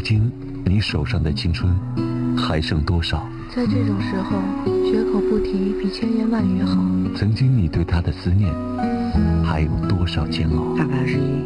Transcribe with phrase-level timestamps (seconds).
[0.00, 0.32] 如今
[0.64, 1.70] 你手上的青春
[2.34, 3.22] 还剩多少？
[3.54, 4.40] 在这种时候，
[4.90, 6.76] 绝口不提比千言万语好。
[7.14, 8.50] 曾经你对他的思念
[9.44, 10.74] 还有多少煎熬？
[10.78, 11.44] 二百二十一，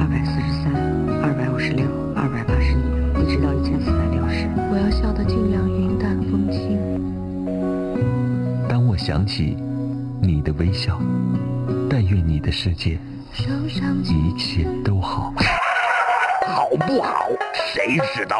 [0.00, 0.72] 二百四十三，
[1.22, 1.84] 二百五十六，
[2.16, 2.76] 二百八十一，
[3.22, 4.48] 一直到一千四百六十。
[4.70, 6.80] 我要笑得尽量云淡风轻。
[8.70, 9.54] 当我想起
[10.22, 10.98] 你的微笑，
[11.90, 12.98] 但愿你的世界
[14.02, 15.30] 一切都好。
[16.52, 17.30] 好不好？
[17.54, 18.38] 谁知道？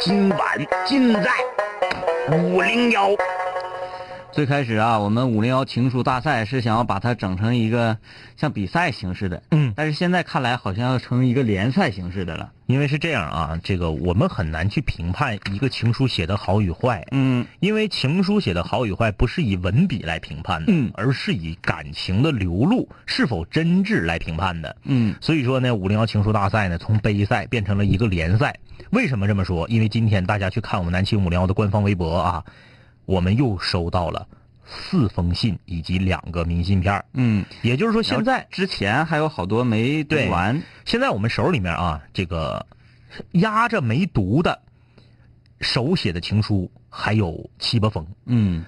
[0.00, 1.30] 今晚尽在
[2.32, 3.10] 五零幺。
[4.32, 7.98] 最开始啊，我们五零幺情书大赛是想要把它整成一个
[8.36, 12.52] 像比赛形式的，嗯，但是现在看来好像要成一个联赛形式的了。
[12.66, 28.54] 因为是这样啊，这个我们很难去评判一个情书写的好与坏，嗯，因为情书写的好与坏不是以文笔来评判的，嗯而是以感情的流露是否真挚来评判的，嗯所以说呢，五零幺情书大赛呢，从杯赛变成了一个联赛。
[28.90, 29.68] 为什么这么说？
[29.68, 32.44] 因为今天大家去看我们南青五零幺的官方微博啊，
[33.04, 34.26] 我们又收到了
[34.66, 37.04] 四封信以及两个明信片儿。
[37.14, 42.66] 嗯，也就是说，现在之前还有好多没读完，现在我们手里面啊，这个
[43.32, 44.60] 压着没读的
[45.60, 48.06] 手写的情书还有七八封。
[48.26, 48.64] 嗯。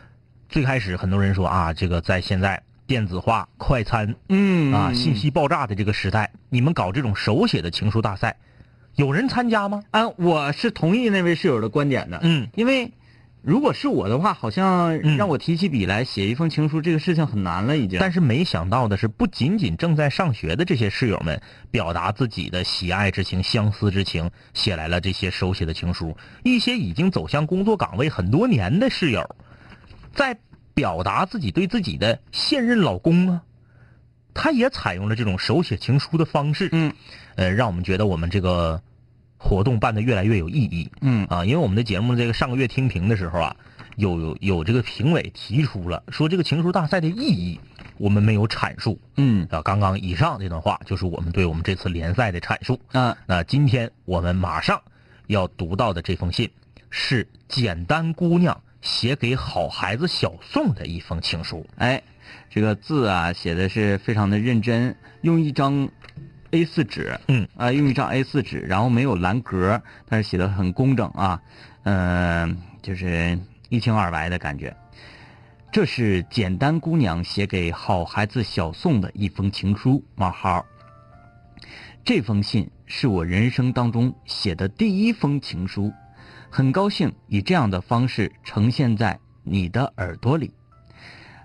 [0.48, 4.70] 最开始很多人说啊，这个在现在电子化、快餐嗯。
[4.72, 8.36] 啊、信息爆炸的这个时代，你们搞这种手写的情书大赛，
[8.96, 9.82] 有人参加吗？
[9.92, 12.92] 啊，我是同意那位室友的观点的，嗯，因为
[13.42, 17.98] 如果是我的话，好像嗯让我提起笔来写一封情书，这个事情很难了，已经。
[17.98, 29.28] 但是没想到的是，不仅仅正在上学的这些室友们表达自己的喜爱之情、相思之情，写来了这些手写的情书；一些已经走向工作岗位很多年的室友，
[30.14, 30.38] 在
[30.72, 33.42] 表达自己对自己的现任老公啊，
[34.34, 36.68] 他也采用了这种手写情书的方式。
[36.70, 36.92] 嗯，
[37.34, 38.80] 呃，让我们觉得我们这个
[39.42, 40.88] 活动办得越来越有意义。
[41.00, 43.56] 嗯啊，因为我们的节目这个上个月听评的时候啊，
[43.96, 47.60] 有有有这个评委提出了说这个情书大赛的意义，
[47.98, 49.60] 我们没有阐述嗯啊。
[49.62, 52.78] 刚刚以上这段话就是我们对我们这次联赛的阐述。
[52.92, 54.80] 啊那今天我们马上
[55.26, 56.48] 要读到的这封信，
[56.88, 61.66] 是简单姑娘写给好孩子小宋的一封情书。
[61.76, 62.02] 哎，
[62.48, 65.88] 这个字啊写的是非常的认真，用一张
[66.52, 71.40] A 4纸，嗯啊、用一张 A 4纸，然后没有蓝格，但是写的很工整啊，
[71.84, 73.38] 嗯、就是
[73.70, 74.76] 一清二白的感觉。
[75.72, 80.04] 这是简单姑娘写给好孩子小宋的一封情书。
[80.14, 80.64] 冒号。
[82.04, 85.90] 这封信是我人生当中写的第一封情书，
[86.50, 90.52] 很高兴以这样的方式呈现在你的耳朵里。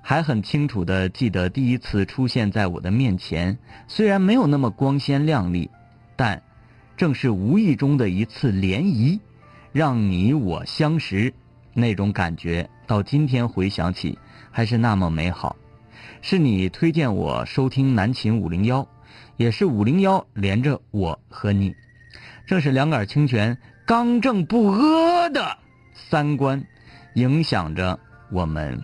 [0.10, 3.58] 还很清楚的记得第一次出现在我的面前，
[3.90, 5.70] 虽然没有那么光鲜亮丽，
[6.16, 6.42] 但
[6.96, 9.20] 正是无意中的一次涟漪，
[9.74, 11.34] 让你我相识，
[11.74, 14.18] 那种感觉到今天回想起
[14.50, 15.58] 还是那么美好。
[16.22, 18.88] 是你推荐我收听南秦五零幺，
[19.36, 21.76] 也是五零幺连着我和你，
[22.46, 25.58] 正是两杆清泉刚正不阿的
[25.94, 26.64] 三观，
[27.16, 28.00] 影响着
[28.32, 28.82] 我们。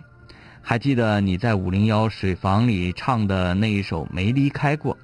[0.66, 4.96] 还记得你在五零幺水房里唱的那一首《没离开过》，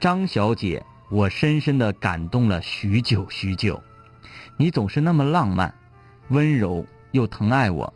[0.00, 3.80] 张小姐，我深深的感动了许久许久。
[4.56, 5.72] 你总是那么浪漫、
[6.30, 7.94] 温柔又疼爱我，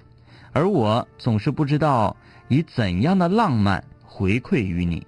[0.53, 2.17] 而我总是不知道
[2.47, 5.05] 以怎样的浪漫回馈于你。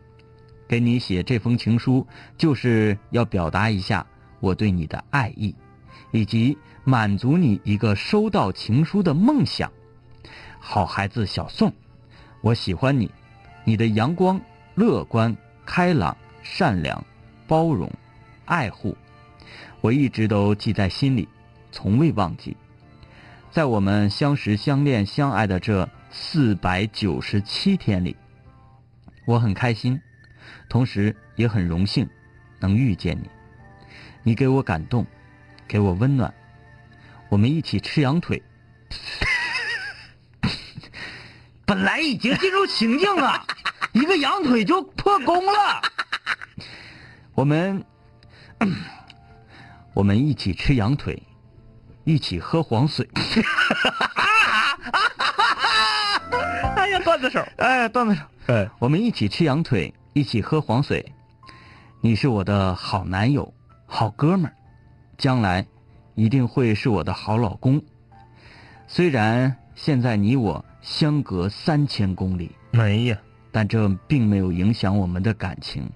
[0.67, 2.05] 给你写这封情书，
[2.37, 4.05] 就是要表达一下
[4.41, 5.55] 我对你的爱意，
[6.11, 9.71] 以及满足你一个收到情书的梦想。
[10.71, 11.73] 好孩子小宋，
[12.43, 13.11] 我喜欢你，
[13.65, 14.39] 你的阳光、
[14.75, 15.35] 乐观、
[15.65, 17.03] 开朗、善良、
[17.47, 17.91] 包容、
[18.45, 18.95] 爱护，
[19.81, 21.27] 我一直都记在心里，
[21.73, 22.55] 从未忘记。
[23.51, 28.15] 在我们相识、相恋、相爱的这四百九十七天里，
[29.25, 29.99] 我很开心，
[30.69, 32.07] 同时也很荣幸
[32.61, 33.31] 能遇见你。
[34.23, 35.07] 你给我感动，
[35.67, 36.35] 给我温暖，
[37.31, 38.43] 我们一起吃羊腿。
[41.69, 43.45] 本来已经进入情境了，
[43.93, 45.83] 一个羊腿就破功了。
[47.35, 47.85] 我们，
[49.93, 51.23] 我们一起吃羊腿，
[52.05, 53.07] 一起喝黄水。
[56.75, 61.13] 哎呀，段子手，哎，段子手，哎，我们一起吃羊腿，一起喝黄水。
[62.01, 63.53] 你是我的好男友、
[63.85, 64.57] 好哥们儿，
[65.19, 65.67] 将来
[66.15, 67.83] 一定会是我的好老公。
[68.87, 73.19] 虽然现在你我相隔三千公里，没呀，
[73.51, 75.89] 但这并没有影响我们的感情，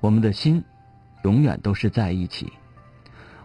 [0.00, 0.62] 我们的心
[1.24, 2.52] 永远都是在一起。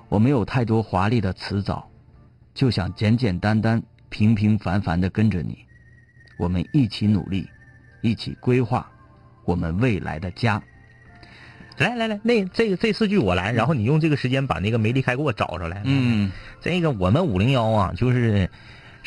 [0.08, 1.90] 我没有太多华丽的辞藻，
[2.54, 5.58] 就想简简单单、平平凡凡的跟着你，
[6.38, 7.50] 我们一起努力，
[8.02, 8.90] 一起规划
[9.44, 10.62] 我们未来的家。
[11.78, 15.82] 来来来，那这个这四句我来，然后你用这个时间把那个没离开给我找出来。
[15.84, 16.32] 嗯，
[16.62, 18.50] 这个我们五零幺啊，就是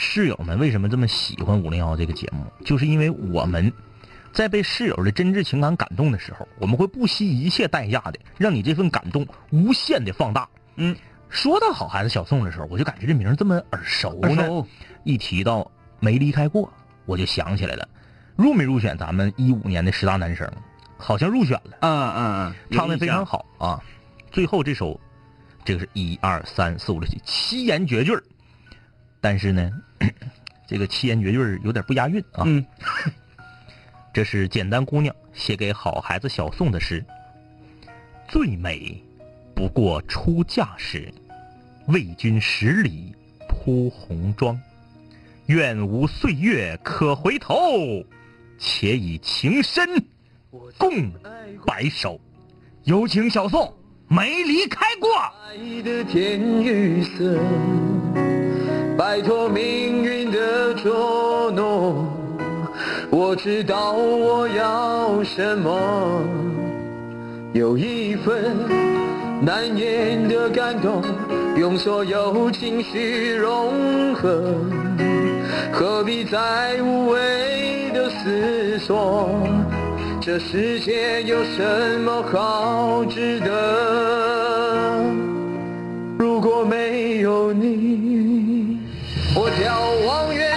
[0.01, 3.71] 室友们为什么这么喜欢五零幺这个节目，就是因为我们
[4.33, 10.49] 在被室友的真挚情感感动的时候，我们会不惜一切代价的让你这份感动无限的放大。
[10.77, 10.95] 嗯，
[11.29, 14.65] 说到好孩子小宋的时候，我就感觉这名儿这么耳熟呢。
[15.03, 15.69] 一提到
[15.99, 16.73] 没离开过，
[17.05, 17.89] 我就想起来了，
[18.37, 20.49] 入没入选咱们一五年的十大男生？
[20.97, 21.77] 好像入选了。
[21.81, 23.83] 嗯嗯嗯，唱的非常好啊！
[24.31, 25.01] 最后这首，
[25.65, 28.23] 这个是一二三四五六七七言绝句儿
[29.21, 29.71] 但是呢，
[30.67, 32.45] 这个七言绝句儿有点不押韵啊。
[32.47, 32.65] 嗯，
[34.13, 37.05] 这是简单姑娘写给好孩子小宋的诗。
[38.29, 39.03] 最美
[39.55, 41.13] 不过出嫁时，
[41.87, 43.15] 为君十里
[43.49, 44.61] 铺红妆。
[45.47, 48.05] 愿无岁月可回头，
[48.59, 49.89] 且以情深
[50.77, 51.11] 共
[51.65, 52.21] 白首。
[52.85, 53.75] 有请小宋，
[54.09, 55.11] 没离开过。
[55.47, 57.41] 爱的天与色，
[58.99, 62.05] 摆脱命运的捉弄。
[63.11, 66.21] 我知道我要什么，
[67.53, 68.57] 有一份
[69.41, 71.01] 难言的感动，
[71.57, 74.43] 用所有情绪融合，
[75.71, 79.31] 何必再无谓的思索？
[80.21, 85.05] 这世界有什么好值得？
[86.19, 88.58] 如果没有你，
[89.35, 90.48] 我眺望远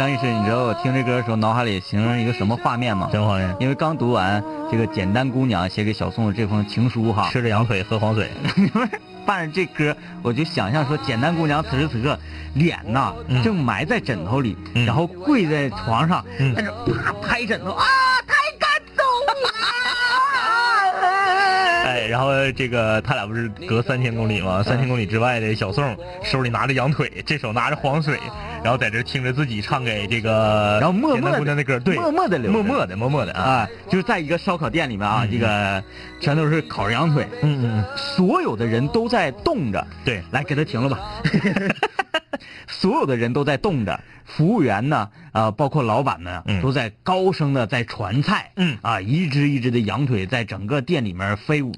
[0.00, 3.10] 张医师，你知道我听这歌的时候，脑海里形成一个什么画面吗？
[3.12, 3.54] 什么画面？
[3.60, 8.30] 因为刚读完这个简单姑娘写给小宋的这封情书哈，吃着羊腿喝黄水。
[9.26, 12.18] 伴着这歌，我就想象说，简单姑娘此时此刻
[12.54, 17.84] 脸呐、嗯正埋在枕头里，嗯然后跪在床上，嗯在这啪拍枕头啊，
[18.26, 19.34] 太感动了！
[21.84, 24.62] 哎，然后这个他俩不是隔三千公里吗？
[24.62, 25.94] 三千公里之外的小宋
[26.24, 28.18] 手里拿着羊腿，这手拿着黄水，
[28.62, 35.82] 然后在这听着自己唱给这个，然后默默姑娘的歌，对，默默的流默默的，默默的啊，啊，就是在一个烧烤店里面啊，嗯这个
[36.20, 41.00] 全都是烤着羊腿，嗯嗯嗯，所有的人都在动着，对，来给他停了吧。
[42.68, 48.78] 所有的人都在动着，服务员呢，啊、包括老板们都在高声的在传菜，嗯。
[48.80, 51.74] 啊，一只一只的羊腿在整个店里面飞舞，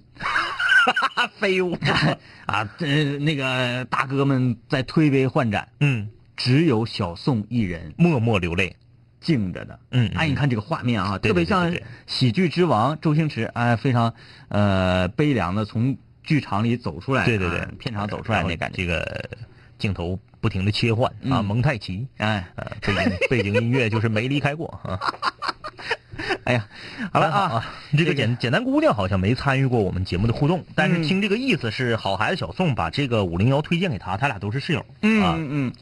[1.40, 1.76] 飞舞。
[2.46, 6.08] 啊，这那个大哥们在推杯换盏，嗯，
[6.42, 8.74] 只有小宋一人默默流泪，
[9.20, 9.78] 静着的。
[9.92, 11.72] 嗯，哎，你看这个画面啊，特别像
[12.08, 14.12] 喜剧之王周星驰，哎，非常
[14.48, 18.76] 呃悲凉的从剧场里走出来，对对对啊片场走出来那感觉。
[18.76, 19.30] 这个
[19.78, 24.98] 镜头不停的切换啊，嗯蒙太奇，哎，呃，背景 背景音乐就是没离开过啊。
[26.42, 26.66] 哎呀，
[27.12, 34.84] 好了啊，啊，这个简简单姑娘好像没参与过我们节目的互动，但是嗯听这个意思是好孩子小宋把这个五零幺推荐给他，他俩都是室友。
[35.02, 35.72] 嗯嗯，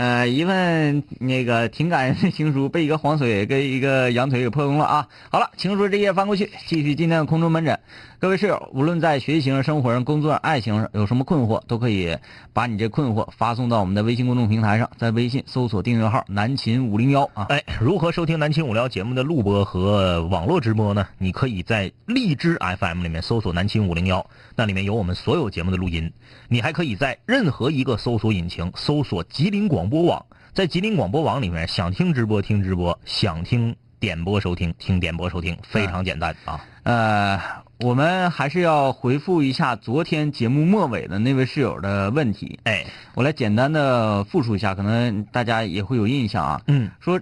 [0.00, 5.06] 呃，一份那个情感情书被一个黄水跟一个羊腿给破功了啊！
[5.30, 7.78] 好了，情书这页翻过去，继续今天的空中门诊。
[8.20, 12.18] 各位室友，无论在学习上、生活上、工作上、爱情上有什么困惑，都可以
[12.52, 17.46] 把你这困惑发送到我们的微信公众平台上，在微信搜索订阅号“南秦五零幺”啊。
[17.48, 21.08] 哎，如何收听南秦五聊节目的录播和网络直播呢？
[21.16, 26.12] 你可以在荔枝 FM 里面搜索南秦五零幺，那里面有我们所有节目的录音。
[26.46, 36.60] 你还可以在任何一个搜索引擎搜索吉林广播网，在吉林广播网里面想听直播听直播，想听点播收听听点播收听，非常简单啊。
[36.82, 37.40] 呃，
[37.82, 42.58] 我们还是要回复一下昨天节目末尾的那位室友的问题。
[42.64, 42.84] 哎，
[43.14, 46.60] 我来简单的复述一下，可能大家也会有印象啊。
[46.66, 47.18] 嗯说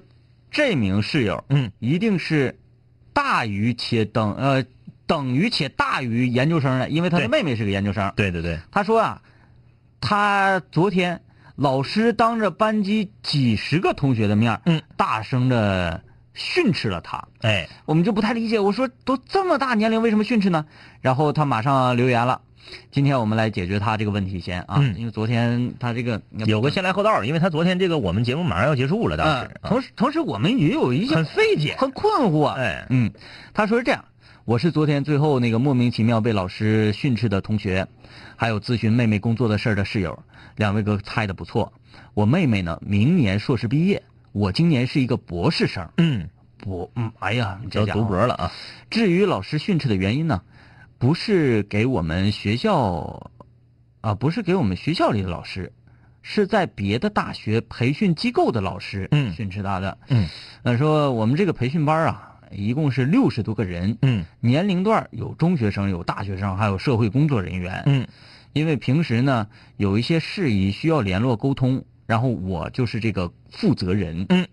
[0.50, 2.58] 这名室友嗯一定是
[3.12, 4.64] 大于且等呃
[5.06, 8.12] 等于且大于研究生的，因为他的妹妹是个研究生。
[8.16, 9.22] 对对对，他说啊，
[10.00, 11.20] 他昨天
[11.54, 16.02] 老师当着班级几十个同学的面，嗯，大声的
[16.38, 17.22] 训斥了他。
[17.42, 20.64] 哎，我们就不太理解，我说都这么大年龄，为什么训斥呢？
[21.02, 22.40] 然后他马上留言了，
[22.90, 31.76] 今天我们来解决他这个问题先啊，嗯因为昨天他这个有个先来后到，因为他昨天这个我们节目马上要结束了，当啊时，啊同时同时我们也有一些很费解。
[31.78, 33.10] 很困惑，哎，嗯，
[33.52, 34.04] 他说是这样，
[34.44, 37.86] 我是昨天最后那个莫名其妙被老师训斥的同学，
[38.36, 40.22] 还有咨询妹妹工作的事儿的室友，
[40.56, 41.72] 两位哥猜的不错。
[42.14, 48.52] 我妹妹呢，明年硕士毕业，我今年是一个博士生，嗯，博，嗯，哎呀，你这要读博了啊。
[48.90, 50.42] 至于老师训斥的原因呢，
[50.98, 53.30] 不是给我们学校，
[54.00, 55.72] 啊，不是给我们学校里的老师，
[56.22, 59.32] 是在别的大学培训机构的老师嗯。
[59.32, 59.98] 训斥他的。
[60.08, 60.28] 嗯，
[60.62, 64.24] 呃，说我们这个培训班啊，一共是六十多个人，嗯。
[64.40, 67.82] 年龄段有中学生，有大学生，还有社会工作人员。
[67.86, 68.06] 嗯。
[68.54, 74.24] 因为平时呢有一些事宜需要联络沟通，然后我就是这个负责人。
[74.30, 74.48] 嗯，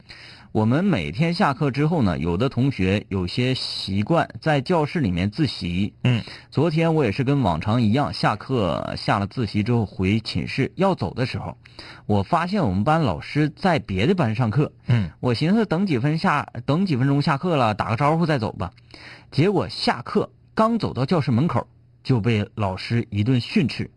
[0.51, 5.93] 我们每天下课之后呢，有的同学有些习惯在教室里面自习。
[6.03, 6.21] 嗯，
[6.51, 11.57] 昨天我也是跟往常一样，下课下了自习之后回寝室要走的时候，
[12.05, 14.73] 我发现我们班老师在别的班上课。
[14.87, 18.73] 嗯我寻思等几分下等几分钟下课了，打个招呼再走吧。
[19.31, 21.65] 结果下课刚走到教室门口，
[22.03, 23.89] 就被老师一顿训斥。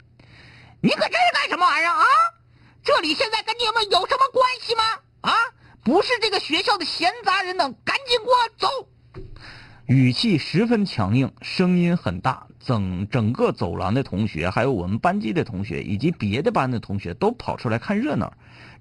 [0.81, 2.05] 你搁这儿干什么玩意儿啊？
[2.89, 4.83] 这里现在跟你们有什么关系吗？
[5.21, 5.31] 啊，
[5.85, 8.89] 不是这个学校的闲杂人等，赶紧给我走！
[9.85, 18.33] 语气十分强硬，声音很大，整整个走廊的同学，还有我们班级的同学，以及别的班的同学都跑出来看热闹。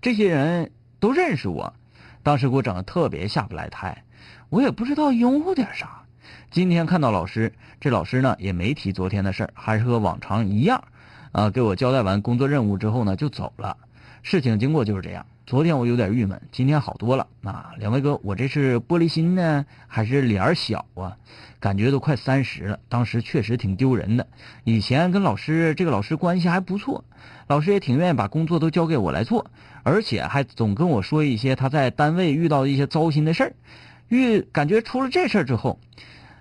[0.02, 0.72] 这些人
[1.02, 1.74] 都认识我，
[2.24, 4.06] 当时给我整的特别下不来台，
[4.48, 6.04] 我也不知道拥护点啥。
[6.50, 10.82] 今天看到老师，这老师呢也没提昨天的事儿，还是和往常一样，
[11.34, 13.76] 啊，给我交代完工作任务之后呢就走了。
[14.30, 15.26] 事情经过就是这样。
[15.46, 17.28] 昨天我有点郁闷，今天好多了。
[17.44, 21.16] 啊，两位哥，我这是玻璃心呢，还是脸儿小啊？
[21.62, 24.28] 感觉都快三十了，当时确实挺丢人的。
[24.66, 27.06] 以前跟老师这个老师关系还不错，
[27.48, 29.50] 老师也挺愿意把工作都交给我来做，
[29.84, 33.54] 而且还总跟我说一些他在单位遇到的一些糟心的事儿。
[34.10, 35.80] 遇感觉出了这事儿之后，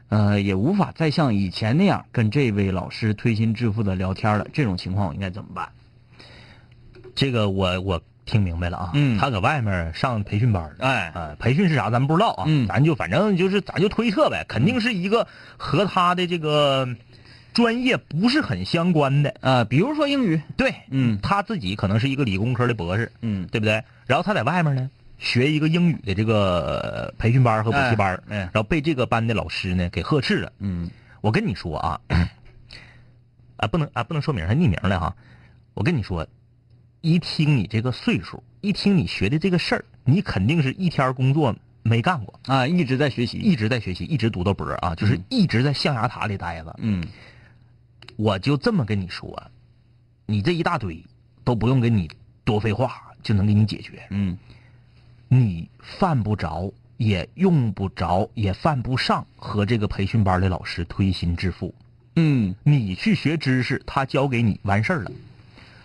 [0.08, 4.48] 呃，也无法再像以前那样跟这位老师推心置腹的聊天了。
[4.52, 5.68] 这种情况我应该怎么办？
[7.16, 8.90] 这个我我听明白了啊。
[8.94, 12.44] 嗯他搁外面上培训班儿哎啊，培训是啥咱不知道啊。
[12.46, 16.88] 嗯咱就反正就是咱就推测呗，肯定是一个和他的这个
[17.54, 19.34] 专业不是很相关的。
[19.40, 23.82] 呃，比如说英语，对，嗯他自己可能是一个理工科的博士，嗯，对不对？
[24.06, 30.52] 然后他在外面呢学一个英语的这个呃培训班和补习班儿，哎哎然后被这个班的老师呢给呵斥了。
[30.58, 30.90] 嗯
[31.22, 32.00] 我跟你说啊，
[33.56, 35.16] 啊不能啊不能说名儿，还匿名的哈。
[35.74, 36.26] 我跟你说，
[37.06, 46.74] 一听你这个岁数，一听你学的这个事儿，你肯定是一天工作没干过，啊，一直在学习，一直在学习，一直读到博啊，就是一直在象牙塔里待着。
[46.80, 47.06] 嗯
[48.16, 49.40] 我就这么跟你说，
[50.26, 51.00] 你这一大堆
[51.44, 52.10] 都不用跟你
[52.42, 54.02] 多废话，就能给你解决。
[54.10, 54.36] 嗯
[55.28, 61.72] 你犯不着，也用不着，也犯不上和这个培训班的老师推心置腹。
[62.16, 65.12] 嗯你去学知识，他教给你完事儿了。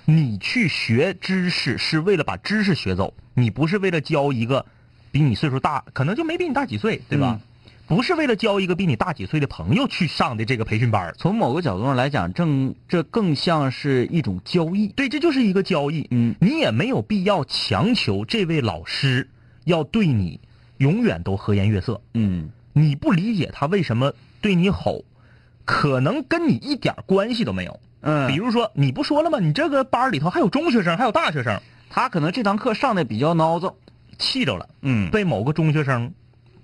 [0.05, 4.65] 你去学知识是为了把知识学走，你不是为了教一个
[5.11, 7.39] 比你岁数大，可能就没比你大几岁，对吧？
[7.87, 14.87] 不是为了交一个比你大几岁的朋友去上的这个培训班从某个角度上来讲，正这更像是一种交易。
[14.87, 16.07] 对，这就是一个交易。
[16.09, 19.29] 嗯你也没有必要强求这位老师
[19.65, 20.39] 要对你
[20.77, 22.01] 永远都和颜悦色。
[22.13, 25.03] 嗯你不理解他为什么对你吼，
[25.65, 27.77] 可能跟你一点关系都没有。
[28.01, 29.39] 嗯，比如说，你不说了吗？
[29.39, 33.73] 你这个班里头还有中学生，还有大学生，他可能这堂课上的比较孬子，
[34.17, 35.09] 气着了，嗯。
[35.11, 36.13] 被某个中学生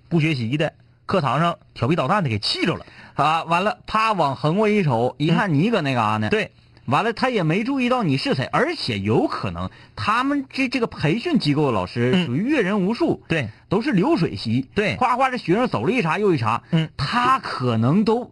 [0.09, 0.73] 不学习的
[1.05, 2.85] 课堂上调皮捣蛋的给气着了。
[3.13, 6.51] 啊，完了，啪往横过一瞅，一看你搁那嘎呢，，对，
[6.85, 12.25] 完了他也没注意到你是谁，而且有可能他们这这个培训机构的老师嗯。
[12.25, 14.95] 属于阅人无数，对，都是流水席，对。
[14.95, 18.31] 夸夸这学生走了一茬又一茬，嗯，他可能都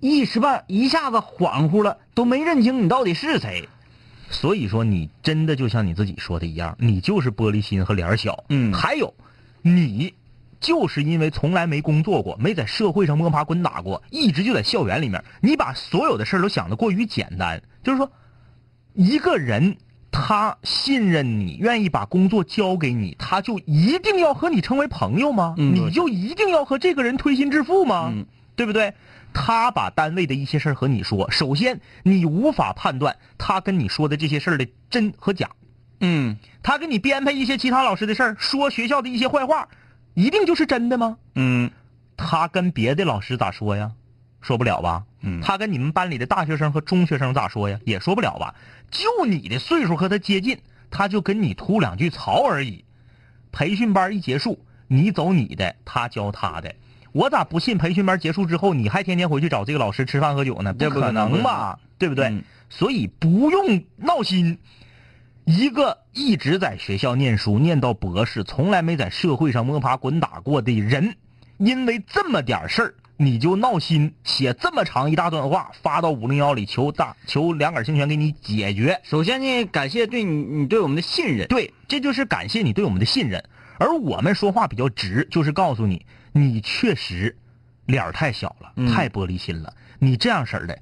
[0.00, 3.68] 一时半一下子恍惚了，都没认清你到底是谁，
[4.30, 8.44] 所以说你真的就像你自己说的一样，你就是玻璃心和脸儿小。
[8.48, 9.12] 嗯还有，
[9.62, 10.14] 你
[10.58, 17.62] 就是因为从来没工作过，没在社会上摸爬滚打过，一直就在校园里面，你把所有的事儿都想得过于简单。
[17.82, 18.10] 就是说，
[18.94, 19.76] 一个人
[20.10, 25.54] 他信任你，愿意把工作交给你，他就一定要和你成为朋友吗？
[25.58, 28.10] 嗯你就一定要和这个人推心置腹吗？
[28.14, 28.26] 嗯
[28.60, 28.92] 对不对？
[29.32, 35.48] 他把单位的一些事儿和你说，首先你无法判断他跟你说的这些事儿的真和假。
[36.00, 39.66] 嗯他给你编排一些其他老师的事儿，说学校的一些坏话，
[40.12, 41.16] 一定就是真的吗？
[41.36, 41.70] 嗯
[42.18, 43.92] 他跟别的老师咋说呀？
[44.42, 45.04] 说不了吧？
[45.22, 47.80] 嗯他跟你们班里的大学生和中学生咋说呀？
[47.86, 48.54] 也说不了吧？
[48.90, 50.58] 就你的岁数和他接近，
[50.90, 52.84] 他就跟你吐两句槽而已。
[53.52, 56.74] 培训班一结束，你走你的，他教他的。
[57.12, 60.74] 我咋不信培训班结束之后，你还天天回去找这个老师吃饭喝酒呢？
[60.78, 61.78] 这不可能能吧？
[61.98, 62.26] 对不对？
[62.26, 64.56] 嗯所以不用闹心。
[65.44, 71.16] 一个一直在学校念书，念到博士，从来没在社会上摸爬滚打过的人，
[71.58, 79.00] 因为这么点事儿你就闹心，写这么长一大段话发到五零幺里求大求两杆清泉给你解决。
[79.02, 81.48] 首先呢，感谢对你你对我们的信任。
[81.48, 83.42] 对，这就是感谢你对我们的信任。
[83.80, 87.36] 而我们说话比较直，就是告诉你，你确实
[87.86, 89.74] 脸儿太小了，嗯太玻璃心了。
[89.98, 90.78] 你这样式儿的，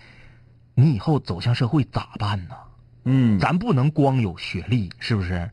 [0.75, 2.55] 你以后走向社会咋办呢？
[3.05, 5.51] 嗯，咱不能光有学历，是不是？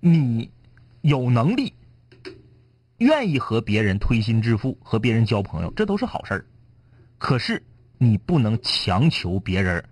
[0.00, 0.50] 你
[1.02, 1.72] 有能力，
[2.98, 6.46] 愿意和别人推心置腹，和别人交朋友，这都是好事儿。
[7.18, 7.62] 可是
[7.98, 9.84] 你不能强求别人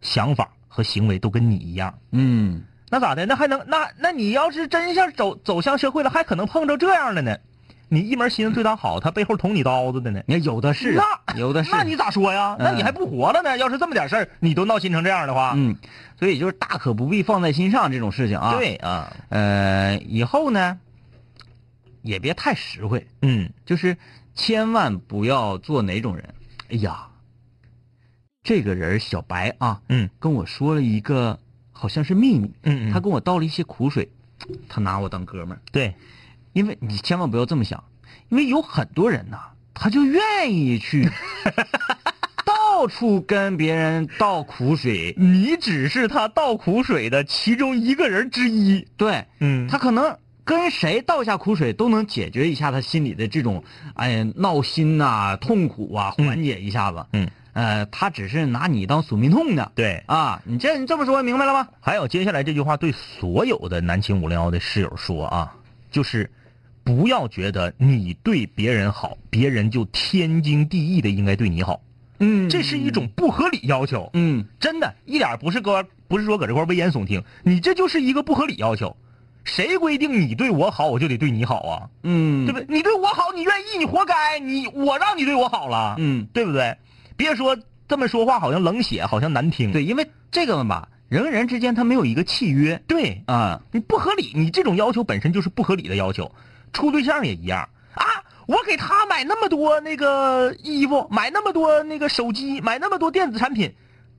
[0.00, 1.98] 想法和行为都跟你一样。
[2.12, 3.26] 嗯，那咋的？
[3.26, 7.38] 那还能那那你要是真像走走向社会了，还可能碰着这样的呢。
[7.88, 10.22] 你一门心思对他好，他背后捅你刀子的呢。
[10.26, 11.70] 你看有的是啊，那有的是。
[11.70, 12.56] 那你咋说呀？
[12.58, 13.56] 那你还不活了呢？
[13.58, 15.76] 要是这么点事儿，你都闹心成这样的话，嗯，
[16.18, 20.78] 所以就是大可不必放在心上这种事情啊。，对啊，呃，以后呢，
[22.02, 23.96] 也别太实惠，嗯就是
[24.34, 26.34] 千万不要做哪种人。
[26.70, 27.06] 哎呀，
[28.42, 31.38] 这个人小白啊，嗯跟我说了一个
[31.70, 34.10] 好像是秘密，嗯嗯，他跟我倒了一些苦水，
[34.68, 35.60] 他拿我当哥们儿。
[35.70, 35.94] 对，
[36.56, 37.84] 因为你千万不要这么想，
[38.30, 39.36] 因为有很多人呐，
[39.74, 41.06] 他就愿意去
[42.46, 48.86] 到处跟别人倒苦水， 你只是他倒苦水的其中一个人之一。
[48.96, 53.62] 对嗯他可能跟谁倒下苦水都能解决一下他心里的这种
[53.94, 57.04] 哎呀闹心呐、痛苦啊，嗯缓解一下子。
[57.12, 59.72] 嗯，呃，他只是拿你当宿命痛的。
[59.74, 61.68] 对，啊，你这你这么说明白了吗？
[61.80, 65.52] 还有接下来这句话对所有的南秦五零幺的室友说啊，
[65.90, 66.30] 就是
[66.86, 71.80] 不要觉得你对别人好，别人就天经地义的应该对你好，
[72.20, 74.08] 嗯这是一种不合理要求。
[74.12, 78.96] 嗯真的，一点不是搁不是说搁这块危言耸听，你这就是一个不合理要求。
[79.42, 81.90] 谁规定你对我好，我就得对你好啊？
[82.04, 82.66] 嗯，对不对？
[82.68, 84.38] 你对我好，你愿意，你活该。
[84.38, 86.76] 你我让你对我好了，嗯，对不对？
[87.16, 89.72] 别说这么说话好像冷血，好像难听。
[89.72, 93.60] 对，因为这个吧，人跟人之间他没有一个契约对，啊。
[93.72, 96.30] 你不合理，你这种要求本身就是不合理的要求。
[96.76, 98.04] 处对象也一样啊，
[98.46, 103.74] 我给他买那么多那个衣服，买那么多那个手机，买那么多电子产品，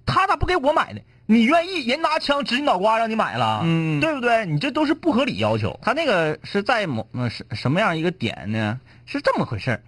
[0.06, 1.00] 他咋不给我买呢？
[1.30, 4.46] 你愿意，人拿枪指你脑瓜让你买了，嗯对不对？
[4.46, 5.78] 你这都是不合理要求。
[5.82, 8.80] 他那个是在某呃什什么样一个点呢？
[9.06, 9.82] 是这么回事儿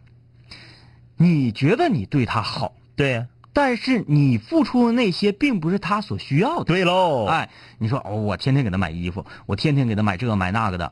[1.17, 6.65] 你觉得你对他好，对，但是你付出的那些并不是他所需要的。
[6.65, 10.91] 对喽，哎，你说哦，我天天给他买衣服，我天天给他买这个买那个的，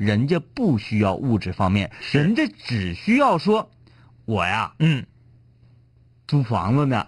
[0.00, 3.70] 人家不需要物质方面，人家只需要说，
[4.24, 5.04] 我呀嗯，
[6.26, 7.06] 租房子呢，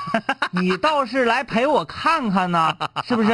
[0.52, 2.76] 你倒是来陪我看看呢，
[3.08, 3.30] 是不是？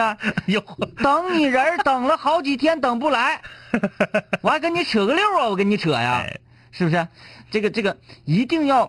[0.47, 0.61] 有
[0.99, 3.43] 等你人等了好几天等不来，
[4.41, 5.49] 我还跟你扯个溜啊！
[5.49, 6.39] 我跟你扯呀，哎
[6.71, 7.09] 是不是？
[7.51, 8.89] 这个这个一定要，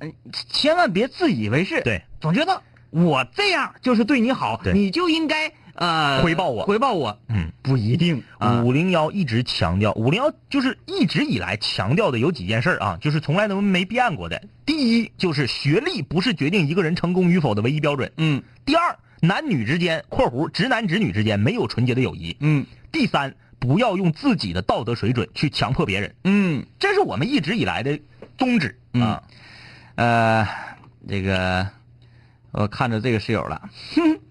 [0.00, 0.12] 嗯，
[0.52, 1.80] 千万别自以为是。
[1.80, 7.18] 对，总觉得我这样就是对你好，你就应该呃回报我回报我。
[7.28, 7.50] 嗯。
[7.62, 8.62] 不一定啊。
[8.62, 14.42] 五零幺一直强调，五零幺就是一直以来强调的有几件事儿啊，就是从来都没变过的。
[14.64, 18.10] 第一，就是学历不是决定一个人成功与否的唯一标准。
[18.16, 22.36] 嗯第二，男女之间（括弧直男直女之间）没有纯洁的友谊。
[22.40, 28.00] 嗯第三，不要用自己的道德水准去强迫别人，嗯这是我们一直以来的
[28.38, 29.22] 宗旨啊。
[29.96, 30.48] 呃，
[31.06, 31.68] 这个
[32.52, 34.18] 我看着这个室友了，哼，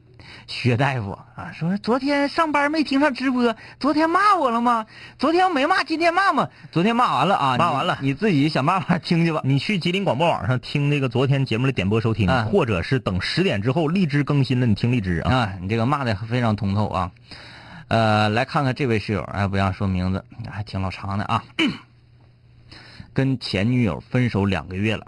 [0.50, 4.88] 薛大夫啊，说昨天上班没听上直播，昨天骂我了吗？
[5.20, 6.50] 昨天没骂，今天骂吗？
[6.72, 9.42] 昨天骂完了啊，骂完了你自己想办法听去吧。
[9.46, 15.34] 你去吉林广播网上听那个昨天节目的点播收听，啊或者是等十点之后荔枝更新了，你听荔枝啊。
[15.34, 17.12] 啊，你这个骂的非常通透啊。
[17.88, 21.44] 呃，来看看这位室友，哎，不要说名字，还挺老长的啊。
[23.14, 25.06] 跟前女友分手两个月了，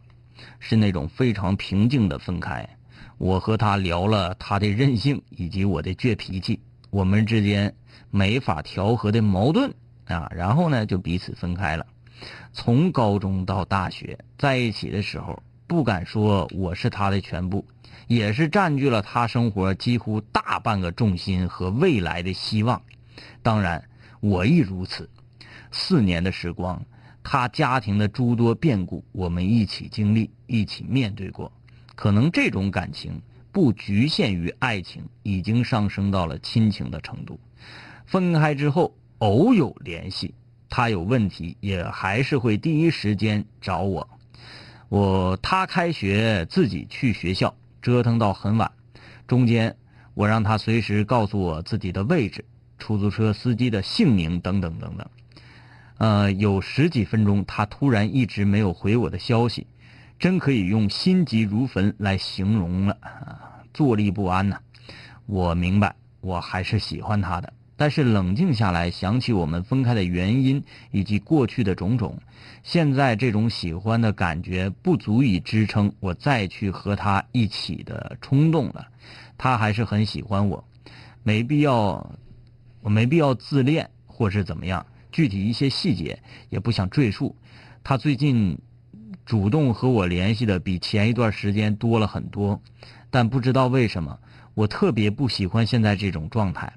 [0.60, 2.69] 是那种非常平静的分开。
[3.18, 6.60] 我和他聊了他的任性以及我的倔脾气，
[6.90, 7.74] 我们之间
[8.10, 9.74] 没法调和的矛盾
[10.06, 11.86] 啊，然后呢就彼此分开了。
[12.54, 17.66] 从高中到大学在一起的时候，不敢说我是他的全部，
[18.08, 22.82] 也是占据了他生活几乎大半个重心和未来的希望。
[23.42, 23.84] 当然，
[24.20, 25.10] 我亦如此。
[25.72, 26.86] 四年的时光，
[27.24, 31.52] 他家庭的诸多变故，我们一起经历，一起面对过。
[32.02, 37.40] 可能这种感情不局限于爱情，已经上升到了亲情的程度。
[38.08, 40.34] 分开之后，偶有联系，
[40.68, 44.10] 他有问题也还是会第一时间找我。
[44.90, 48.72] 我他开学自己去学校，折腾到很晚，
[49.28, 49.78] 中间
[50.16, 52.44] 我让他随时告诉我自己的位置、
[52.80, 55.08] 出租车司机的姓名等等等等。
[56.00, 59.68] 呃，有十几分钟，他突然一直没有回我的消息，
[60.22, 64.60] 真可以用心急如焚来形容了，啊坐立不安呐、
[65.26, 72.20] 我明白，我还是喜欢他的，但是冷静下来，想起我们分开的原因以及过去的种种，
[72.62, 78.90] 现在这种喜欢的感觉不足以支撑我再去和他一起的冲动了。
[79.40, 80.64] 他还是很喜欢我，
[81.24, 82.16] 没必要，
[82.82, 84.86] 我没必要自恋或是怎么样。
[85.12, 87.36] 具体一些细节也不想赘述。
[87.84, 88.56] 他最近
[89.26, 92.62] 主动和我联系的比前一段时间多了很多，
[93.10, 94.20] 但不知道为什么，
[94.54, 96.74] 我特别不喜欢现在这种状态。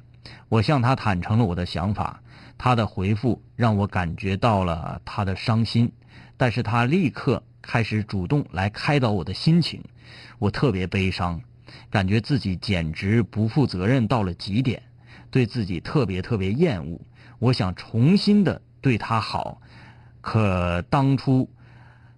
[0.48, 2.22] 我向他坦诚了我的想法，
[2.56, 5.90] 他的回复让我感觉到了他的伤心，
[6.36, 9.82] 但是他立刻开始主动来开导我的心情，
[10.38, 11.40] 我特别悲伤，
[11.90, 14.82] 感觉自己简直不负责任到了极点，
[15.30, 17.00] 对自己特别特别厌恶。
[17.40, 19.60] 我想重新的对他好，
[20.20, 21.50] 可当初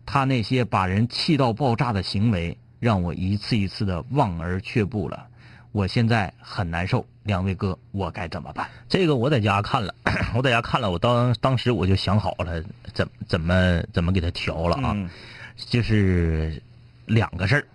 [0.07, 5.27] 他那些把人气到爆炸的行为，让我一次一次的望而却步了。
[5.73, 8.67] 我现在很难受，两位哥，我该怎么办？
[8.89, 9.95] 这个我在家看了，
[10.35, 12.63] 我在家看了，我当当时我就想好了
[12.95, 15.11] 怎怎么怎么给他调了啊，嗯
[15.57, 16.63] 就是
[17.05, 17.67] 两个事儿。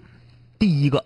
[0.57, 1.05] 第一个，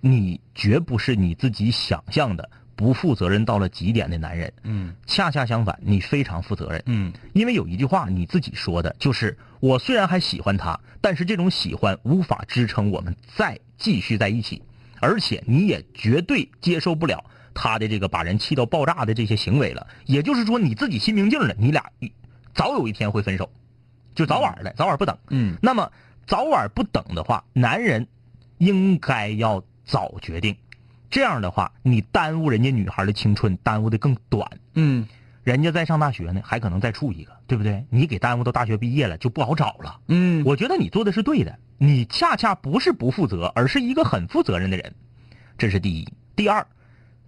[0.00, 4.94] 你绝不是你自己想象的不负责任到了极点的男人，嗯。
[5.06, 6.82] 恰恰相反，你非常负责任。
[6.86, 7.12] 嗯。
[7.32, 14.62] 因为有一句话你自己说的，就是我虽然还喜欢他，但是这种喜欢无法支撑我们再继续在一起，
[15.00, 19.86] 而且你也绝对接受不了他的这个把人气到爆炸的这些行为了。
[20.06, 21.90] 也就是说，你自己心明镜了，你俩
[22.54, 23.50] 早有一天会分手，
[24.14, 25.18] 就早晚的，早晚不等。
[25.30, 25.56] 嗯。
[25.60, 25.90] 那么
[26.26, 28.06] 早晚不等的话，男人
[28.58, 30.56] 应该要早决定，
[31.12, 34.50] 这样的话，你耽误人家女孩的青春，耽误的更短。
[34.74, 35.06] 嗯
[35.44, 37.84] 人家在上大学呢，还可能再处一个，对不对？
[37.90, 40.00] 你给耽误到大学毕业了，就不好找了。
[40.08, 44.94] 嗯我觉得你做的是对的，你恰恰不是不负责，而是一个很负责任的人，
[45.58, 46.08] 这是第一。
[46.34, 46.66] 第二，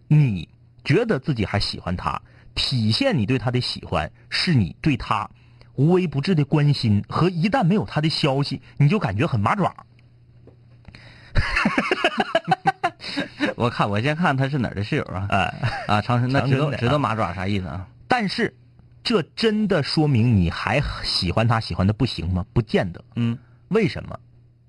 [0.08, 0.48] 你
[0.82, 2.22] 觉得自己还喜欢他，
[2.54, 5.28] 体现你对他的喜欢，是你对他
[5.74, 9.84] 无微不至的关心和一旦没有他的消息，你就感觉很麻爪。
[13.56, 15.26] 我看我先看他是哪儿的室友啊？
[15.30, 15.54] 哎、
[15.86, 17.86] 啊，长春，那知道知道马爪啥意思啊？
[18.08, 18.54] 但是，
[19.02, 22.44] 这真的说明你还喜欢他，喜欢的不行吗？
[22.52, 23.04] 不见得。
[23.16, 23.38] 嗯
[23.68, 24.18] 为什么？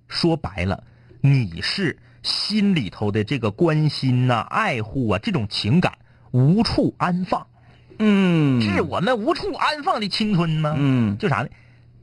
[0.08, 0.84] 说白了，
[1.22, 5.94] 你是心里头的这个关心呐、爱护啊，这种情感
[6.32, 7.46] 无处安放，
[8.00, 10.74] 嗯是我们无处安放的青春吗？
[10.78, 11.50] 嗯就啥呢？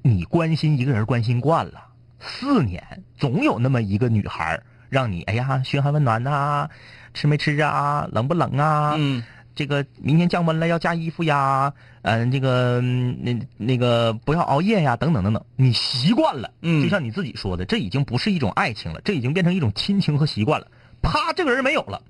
[0.02, 1.80] 你关心一个人关心惯了，
[2.18, 2.82] 四年
[3.16, 4.62] 总有那么一个女孩儿
[4.92, 6.68] 让你哎呀嘘寒问暖呐、
[7.14, 8.94] 吃没吃啊，冷不冷啊？
[8.98, 9.22] 嗯
[9.54, 20.66] 这个明天降温了要加衣服呀，嗯、这个嗯那那个不要熬夜呀，等等等等，你习惯了，嗯就像你自己说的，这已经不是一种爱情了，这已经变成一种亲情和习惯了。
[21.02, 22.02] 啪，这个人没有了，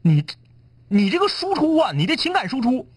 [0.00, 0.24] 你
[0.88, 2.88] 你这个输出啊，你的情感输出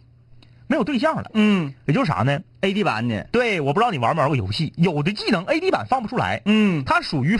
[0.70, 7.38] 没有对象了，嗯也就是啥呢？，AD 版的，对，我不知道你玩没玩过游戏，有的技能 AD 版放不出来，嗯它属于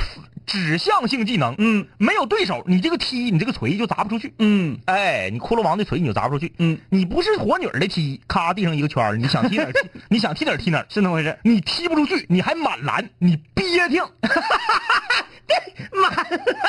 [0.48, 4.34] 指向性技能，嗯没有对手，你这个踢，你这个锤就砸不出去。
[4.40, 6.52] 嗯哎，你骷髅王的锤你就砸不出去。
[6.58, 11.38] 嗯，你不是火女儿的踢，咔地上一个圈儿你想踢哪儿踢， 你想踢哪儿踢哪儿，是那么回事。
[11.44, 14.02] 你踢不出去，你还满蓝，你憋挺，
[15.94, 16.12] 满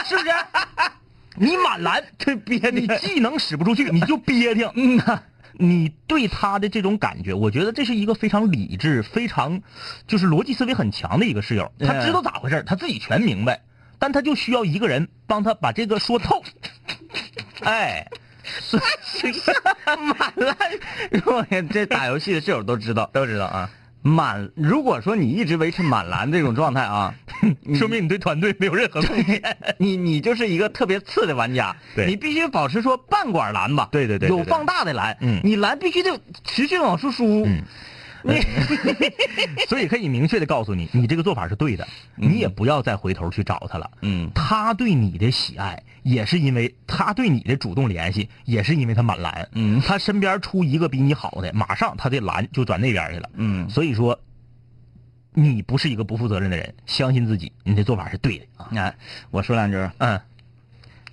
[0.05, 0.31] 是不是？
[1.37, 4.70] 你满蓝，这憋你技能使不出去，你就憋挺。
[4.75, 5.23] 嗯呐，
[5.61, 9.61] 你对他的这种感觉，我觉得这是一个非常理智、非常
[10.07, 11.70] 就是逻辑思维很强的一个室友。
[11.79, 13.62] 他嗯知道咋回事他自己全明白，
[13.99, 16.42] 但他就需要一个人帮他把这个说透。
[17.62, 18.07] 哎，
[19.87, 20.57] 满了，
[21.27, 23.11] 我这打游戏的室友都知道。
[23.12, 23.70] 都知道啊，
[24.03, 27.15] 满，如果说你一直维持满蓝这种状态啊，
[27.79, 29.43] 说明你对团队没有任何贡献。
[29.79, 32.07] 你你就是一个特别次的玩家，对。
[32.07, 35.41] 你必须保持说半管蓝吧，对对对有放大的蓝，嗯。
[35.45, 37.63] 你蓝必须得持续往出输，嗯
[39.69, 43.91] 所以可以明确的告诉你，你这个做法是对的，你也不要再回头去找他了。
[44.03, 49.49] 嗯他对你的喜爱，也是因为他对你的主动联系，也是因为他满蓝。
[49.53, 53.31] 嗯他身边出一个比你好的，马上他的蓝就转那边去了。
[53.35, 54.19] 嗯所以说，
[55.33, 58.69] 你不是一个不负责任的人，相信自己，你的做法是对的啊。
[58.75, 58.95] 哎，
[59.31, 60.21] 我说两句，嗯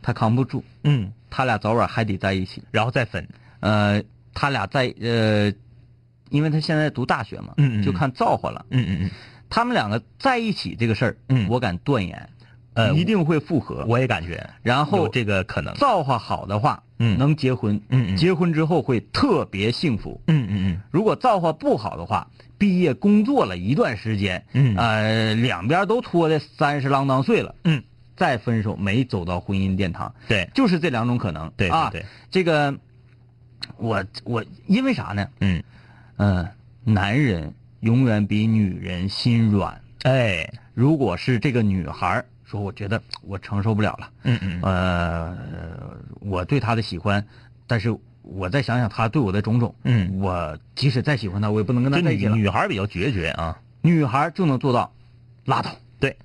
[0.01, 2.63] 他扛不住，嗯，他俩早晚还得在一起。
[2.71, 3.27] 然后再分。
[3.59, 4.01] 呃，
[4.33, 5.51] 他俩在呃，
[6.29, 8.65] 因为他现在读大学嘛，嗯就看造化了。
[8.71, 9.11] 嗯嗯嗯，
[9.49, 12.29] 他们两个在一起这个事儿，嗯我敢断言，
[12.73, 13.85] 呃一定会复合。
[13.87, 15.73] 我也感觉然后这个可能。
[15.75, 20.21] 造化好的话，嗯能结婚，嗯嗯结婚之后会特别幸福。
[20.27, 27.83] 嗯嗯嗯如果造化不好的话，毕业工作了一段时间，嗯呃，两边都拖的三十郎当岁了，嗯，
[28.15, 31.51] 再分手没走到婚姻殿堂，对就是这两种可能。
[31.55, 32.75] 对啊，对对这个
[33.77, 35.27] 我我因为啥呢？
[35.39, 35.61] 嗯，
[36.17, 36.47] 嗯、
[36.83, 39.81] 男人永远比女人心软。
[40.03, 45.37] 哎，如果是这个女孩儿说，我觉得我承受不了了，嗯嗯呃，
[46.19, 47.25] 我对她的喜欢，
[47.65, 52.35] 但是我再想想她对我的种种，嗯，我即使再喜欢她，我也不能跟她在一起了。
[52.35, 53.59] 女孩比较决绝啊。
[53.81, 54.93] 女孩就能做到
[55.45, 56.17] 拉倒，对，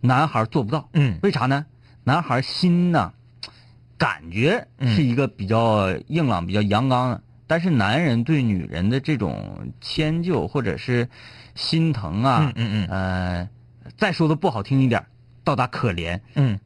[0.00, 0.88] 男孩做不到。
[0.94, 1.66] 嗯为啥呢？
[2.04, 3.12] 男孩心呢，
[3.96, 11.06] 感觉是一个比较硬朗、比较阳刚的，但是男人对女人的这种迁就或者是
[11.54, 13.48] 心疼啊，嗯嗯呃，
[13.98, 15.04] 再说的不好听一点，
[15.44, 16.58] 到达可怜，嗯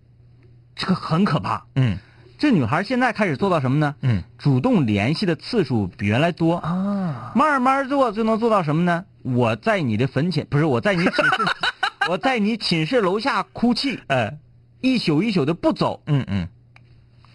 [0.77, 1.66] 这个很可怕。
[1.75, 1.99] 嗯
[2.38, 3.96] 这女孩现在开始做到什么呢？
[4.03, 9.07] 嗯主动联系的次数比原来多，啊，慢慢做就能做到什么呢？
[9.22, 11.44] 我在你的坟前，不是我在你寝室，
[12.09, 14.38] 我在你寝室楼下哭泣，哎，
[14.81, 16.05] 一宿一宿的不走。
[16.07, 16.46] 嗯嗯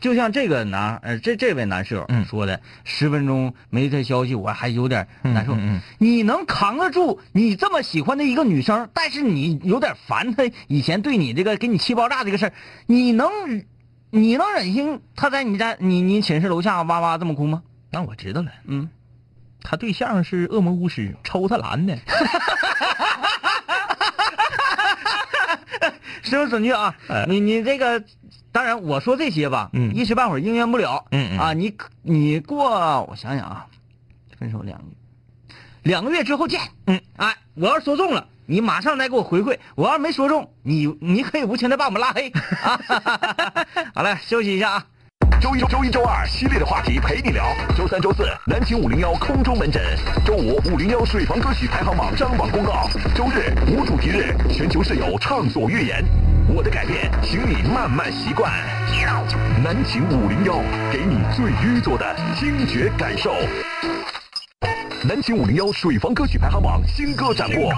[0.01, 5.55] 就像这个男，呃，这这位男室友嗯说的，十分钟没他消息，我还有点难受。
[5.99, 12.53] 你能扛得住你这么喜欢的一个女生，但是你有点烦她以前对你这个给你气爆炸这个事儿，
[12.87, 13.29] 你能
[14.09, 17.61] 你能忍心她在你家你你寝室楼下哇哇这么哭吗？
[17.91, 18.89] 那我知道了，嗯，
[19.61, 21.97] 他对象是恶魔巫师，抽他蓝的。
[26.23, 26.95] 实用准确啊！
[27.09, 28.03] 哎你你这个，
[28.51, 31.05] 当然我说这些吧，嗯一时半会儿应验不了。
[31.11, 32.69] 嗯嗯啊，你你过
[33.09, 33.67] 我想想啊，
[34.37, 34.95] 分手两个月，
[35.83, 36.59] 两个月之后见。
[36.85, 42.29] 嗯，哎，我要是说中了，你马上来给我回馈；我要是没说中，你你可以无情的把我们拉黑
[42.61, 42.79] 啊！
[43.95, 44.85] 好了，休息一下啊。
[45.41, 47.43] 周一、周一、周二系列的话题陪你聊。
[47.75, 49.81] 周三、周四南秦五零幺空中门诊。
[50.23, 52.87] 周五五零幺水房歌曲排行榜张榜公告。
[53.15, 56.05] 周日无主题日，全球室友畅所欲言。
[56.47, 58.51] 我的改变，请你慢慢习惯。
[59.63, 63.33] 南秦五零幺，给你最淤作的听觉感受。
[65.03, 67.73] 南秦五零幺水房歌曲排行榜新歌展播。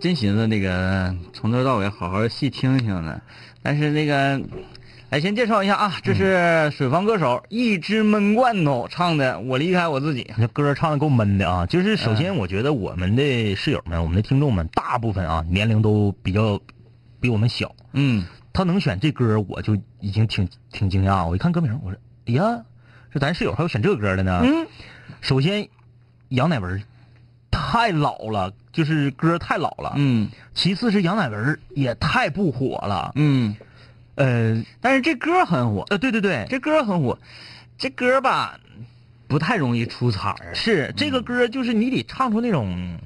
[0.00, 3.20] 真寻思那个从头到尾好好细听听呢，
[3.62, 4.40] 但是那个
[5.10, 10.22] 来，先介绍一下啊，这是水房歌手一只闷罐头唱的《我离开我自己》。
[10.40, 11.66] 这歌唱的够闷的啊！
[11.66, 16.60] 就是首先，我觉得我们的室友们、我们的听众们，大部分啊年龄都比较
[17.20, 17.74] 比我们小。
[17.92, 21.26] 嗯，他能选这歌，我就已经挺挺惊讶。
[21.26, 22.62] 我一看歌名，我说：“哎呀，
[23.10, 24.66] 这咱室友还有选这歌的呢。”嗯，
[25.22, 25.68] 首先，
[26.28, 26.82] 杨乃文
[27.70, 29.92] 太老了，就是歌太老了。
[29.96, 33.12] 嗯其次是杨乃文也太不火了。
[33.14, 33.54] 嗯，
[34.14, 37.18] 呃但是这歌很火，呃，对对对，这歌很火，
[37.76, 38.58] 这歌吧
[39.26, 40.54] 不太容易出彩儿。
[40.54, 42.98] 是这个歌，就是你得唱出那种，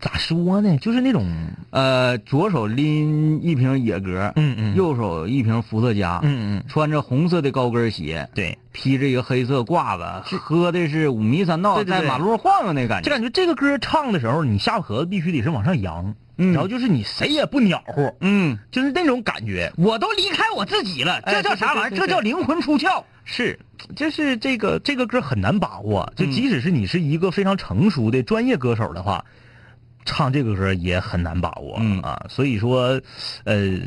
[0.00, 0.76] 咋说呢？
[0.78, 1.26] 就是那种，
[1.70, 4.74] 呃，左手拎一瓶野格，嗯嗯。
[4.76, 13.08] 右手一瓶伏特加，嗯嗯，穿着红色的高跟鞋，对，披着一个黑色褂子，喝的是五迷三道，在马路上晃悠那感觉。
[13.08, 16.52] 就感觉这个歌唱的时候，你下巴颏子必须得是往上扬，嗯。
[16.52, 19.72] 然后就是你谁也不鸟乎，嗯，就是那种感觉。
[19.76, 21.98] 我都离开我自己了，哎这叫啥玩意儿？
[21.98, 23.02] 这叫灵魂出窍。
[23.24, 23.58] 是，
[23.94, 26.30] 就是这个这个歌很难把握，就嗯。
[26.30, 29.24] 即使是你是一个非常成熟的专业歌手的话，
[30.08, 32.24] 唱这个歌也很难把握、嗯啊。
[32.30, 32.98] 所以说，
[33.44, 33.78] 呃，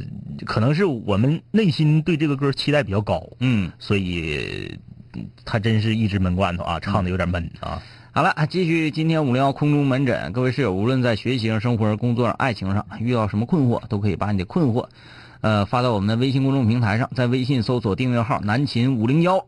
[0.46, 4.78] 可能是我们内心对这个歌期待比较高，嗯，所以
[5.14, 7.82] 嗯他真是一只闷罐头啊，唱的有点闷啊。
[8.14, 14.86] 好了，继续今天五零幺空中门诊，各位室友，无论在学习上、生活上、工作上、爱情上遇到什么困惑，都可以把你的困惑，
[15.42, 19.44] 呃，发到我们的微信公众平台上，在微信搜索订阅号“南秦五零幺”。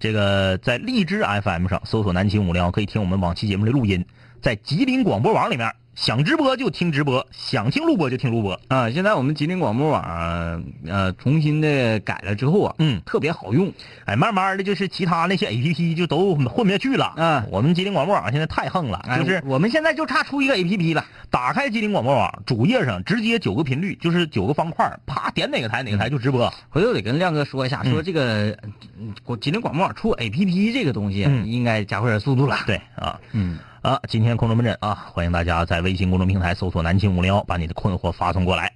[0.00, 4.04] 这个在荔枝 FM 上搜索“南秦五零幺”，可以听我们往期节目的录音。
[4.42, 8.58] 在吉林广播网里面，想直播就听直播，想听录播就听录播。
[8.68, 13.72] 啊，现在我们吉林广播网呃重新的改了之后啊，嗯，特别好用。
[14.06, 17.12] 哎，慢慢的就是其他那些 A P P 就都混不下去了。
[17.16, 21.04] 嗯我们吉林广播网现在太横了，哎就是我们现在就差出一个 A P P 了。
[21.28, 26.50] 打开吉林广播网主页上，直接九个频率，就是九个方块，啪点哪个台哪个台就直播。
[26.70, 28.56] 回头得跟亮哥说一下，嗯说这个
[28.98, 32.56] 嗯国吉林广播网出 A P P 这个东西，嗯应该加快点速度了。
[32.66, 38.74] 对啊嗯，啊，今天空中门诊啊，欢迎大家在微信公众平台搜索“南青五零幺”，把你的困惑发送过来。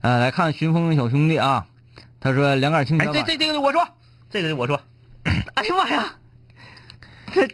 [0.00, 1.66] 呃，来看寻风小兄弟啊，
[2.20, 3.88] 他说两杆清哎，泉晚这这这个我说，
[4.30, 4.80] 这个我说，
[5.54, 6.14] 哎呀妈呀！
[7.32, 7.48] 这，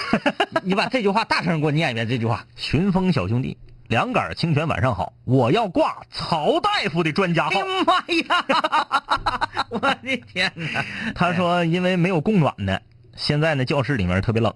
[0.64, 2.08] 你把这句话大声给我念一遍。
[2.08, 3.58] 这句话，寻风小兄弟，
[3.88, 9.66] 两杆清泉晚上好，我要挂曹大夫的专家号妈呀！
[9.68, 10.82] 我的天哪！
[11.14, 12.80] 他说因为没有供暖的，
[13.14, 14.54] 现在呢教室里面特别冷，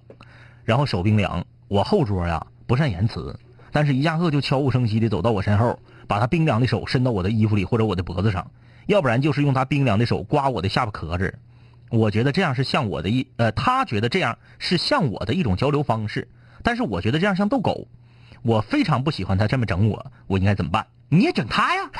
[0.65, 1.45] 然后手冰凉。
[1.69, 3.39] 我后桌呀不善言辞，
[3.71, 8.51] 但是一下课就悄无声息的走到我身后，把他冰凉的手伸到我的衣服里或者我的脖子上，
[8.87, 11.39] 要不然就是用他冰凉的手刮我的下巴壳子。
[11.91, 16.29] 我觉得这样是像我的一呃，他觉得这样是像我的一种交流方式，
[16.63, 17.89] 但是我觉得这样像逗狗。
[18.43, 20.87] 我非常不喜欢他这么整我，我应该怎么办？
[21.09, 21.91] 你也整他呀？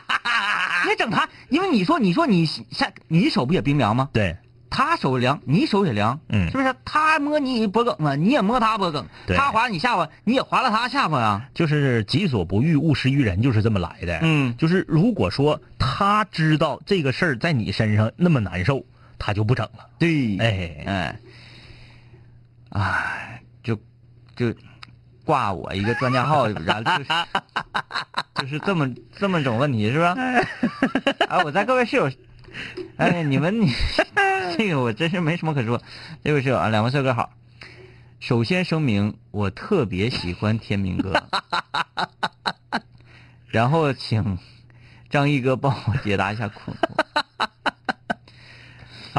[0.84, 1.28] 你也整他？
[1.48, 4.08] 因为你说，你说你下，你手不也冰凉吗？
[4.12, 4.36] 对，
[4.70, 6.74] 他手凉，你手也凉，嗯是不是？
[6.84, 11.48] 他摸你脖梗子，你也摸他脖梗；对他划你下巴，你也划了他下巴呀。
[11.54, 14.18] 就是己所不欲，勿施于人，就是这么来的。
[14.22, 18.84] 嗯就是如果说他知道这个事儿在你身上那么难受，
[19.18, 19.86] 他就不整了。
[19.98, 21.20] 对，哎，哎，
[22.70, 23.76] 哎，就
[24.34, 24.52] 就
[25.24, 27.10] 挂我一个专家号，然后就是
[28.42, 30.14] 就是这么这么种问题是吧？
[31.28, 32.10] 哎， 我在各位室友，
[32.96, 33.72] 哎，你们你
[34.56, 35.80] 这个我真是没什么可说。
[36.24, 37.32] 这位室友啊，两位帅哥好。
[38.18, 41.12] 首先声明，我特别喜欢天明哥，
[43.48, 44.38] 然后请
[45.10, 47.04] 张毅哥帮我解答一下困惑。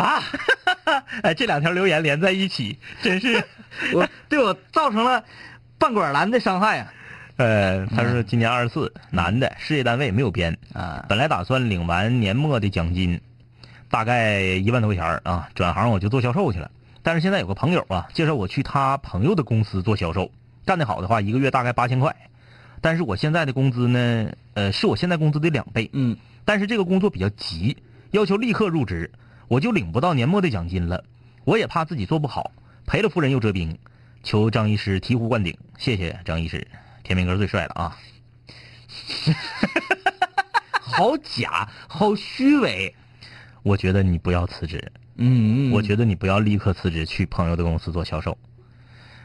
[0.01, 0.21] 啊，
[1.23, 3.43] 哎，这两条留言连在一起，真是。
[3.93, 5.23] 我对我造成了
[5.77, 6.91] 半管蓝的伤害啊！
[7.37, 13.21] 呃，他说今年二十四，男的，事业单位没有编啊本来打算领完年末的奖金，
[13.89, 16.71] 大概一万多块钱儿啊，转行我就做销售去了。
[17.03, 20.31] 但是现在有个朋友啊，介绍我去他朋友的公司做销售，
[20.65, 22.13] 干得好的话，一个月大概八千块。
[22.81, 25.89] 但是我现在的工资呢，呃，是我现在工资的两倍。
[25.93, 27.77] 嗯，但是这个工作比较急，
[28.11, 29.11] 要求立刻入职，
[29.47, 31.03] 我就领不到年末的奖金了。
[31.43, 32.51] 我也怕自己做不好，
[32.87, 33.77] 赔了夫人又折兵，
[34.23, 36.67] 求张医师醍醐灌顶，谢谢张医师，
[37.07, 37.97] 天明哥最帅了啊！
[40.81, 42.93] 好假，好虚伪。
[43.63, 48.37] 我觉得你不要辞职，嗯，我觉得你不要立刻辞职去朋友的公司做销售。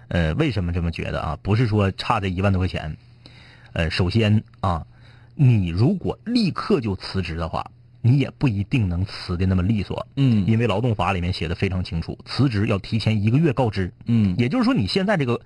[0.06, 1.36] 呃，为什么这么觉得啊？
[1.42, 2.96] 不是说差这一万多块钱，
[3.72, 4.86] 呃，首先啊，
[5.34, 7.68] 你如果立刻就辞职的话，
[8.00, 10.06] 你也不一定能辞的那么利索。
[10.14, 13.92] 嗯因为劳动法里面写的非常清楚，辞职要提前一个月告知。
[14.06, 15.40] 嗯也就是说，你现在这个，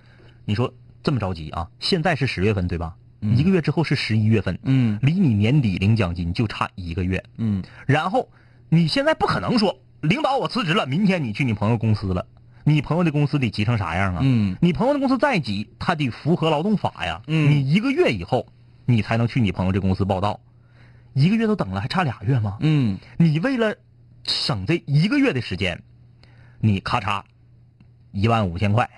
[0.44, 0.74] 你说
[1.06, 1.70] 这么着急啊？
[1.78, 2.96] 现在是十月份对吧？
[3.20, 7.22] 一个月之后是十一月份，嗯离你年底领奖金就差一个月。
[7.38, 8.28] 嗯然后
[8.68, 12.26] 你现在不可能说，领导我辞职了，明天你去你朋友公司了，
[12.64, 14.20] 你朋友的公司得急成啥样啊？
[14.24, 17.22] 嗯你朋友的公司再急，他得符合劳动法呀。
[17.28, 18.48] 嗯你一个月以后，
[18.84, 20.40] 你才能去你朋友这公司报道，
[21.12, 22.56] 一个月都等了，还差俩月吗？
[22.58, 23.76] 嗯你为了
[24.24, 25.80] 省这一个月的时间，
[26.58, 27.22] 你咔嚓
[28.10, 28.90] 一万五千块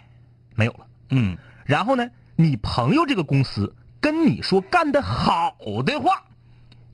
[0.55, 0.87] 没有了。
[1.11, 1.39] 嗯
[1.69, 5.55] 然后呢，你朋友这个公司跟你说干得好
[5.85, 6.25] 的话，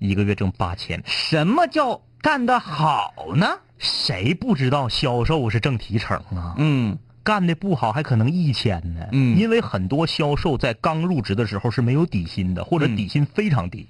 [0.01, 1.01] 一个月挣八千。
[1.07, 3.47] 什么叫干得好呢？
[3.79, 6.57] 谁不知道销售是挣提成啊？
[6.59, 9.07] 嗯干的不好还可能一千呢。
[9.13, 13.87] 嗯因为很多销售在刚入职的时候是没有底薪的，或者嗯底薪非常低，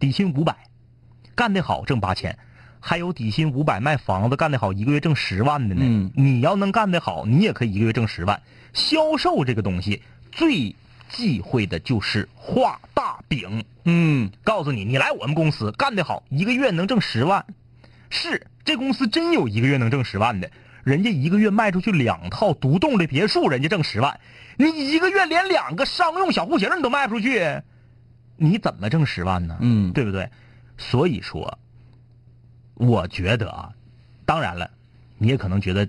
[0.00, 0.56] 底薪五百，
[1.36, 2.36] 干得好挣八千。
[2.80, 5.82] 还有底薪五百卖房子干得好，一个月挣十万的呢。
[5.84, 8.42] 嗯你要能干得好，你也可以一个月挣十万。
[8.72, 10.02] 销售这个东西
[10.34, 10.74] 最
[11.10, 13.64] 忌讳的就是画大饼。
[13.84, 17.44] 嗯告诉你，你来我们公司干得好，一个月能挣十万。
[18.10, 20.50] 是，这公司真有一个月能挣十万的，
[20.84, 24.18] 人家一个月卖出去两套独栋的别墅，人家挣十万。
[24.56, 27.62] 你一个月连两个商用小户型你都卖不出去，
[28.36, 29.58] 你怎么挣十万呢？
[29.60, 30.30] 嗯对不对？
[30.78, 31.58] 所以说，
[32.74, 33.72] 我觉得啊，
[34.24, 34.70] 当然了，
[35.18, 35.88] 你也可能觉得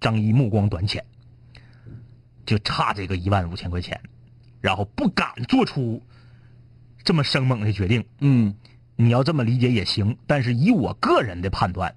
[0.00, 1.04] 张一目光短浅，
[2.46, 4.00] 就差这个一万五千块钱，
[4.60, 6.02] 然后不敢做出
[7.04, 8.04] 这么生猛的决定。
[8.20, 8.54] 嗯
[8.98, 11.94] 你要这么理解也行，但是以我个人的判断，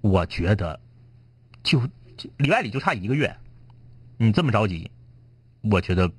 [0.00, 0.80] 我觉得
[1.62, 1.86] 就
[2.16, 3.36] 就里外里就差一个月，
[4.16, 4.90] 你这么着急，
[5.60, 6.10] 我觉得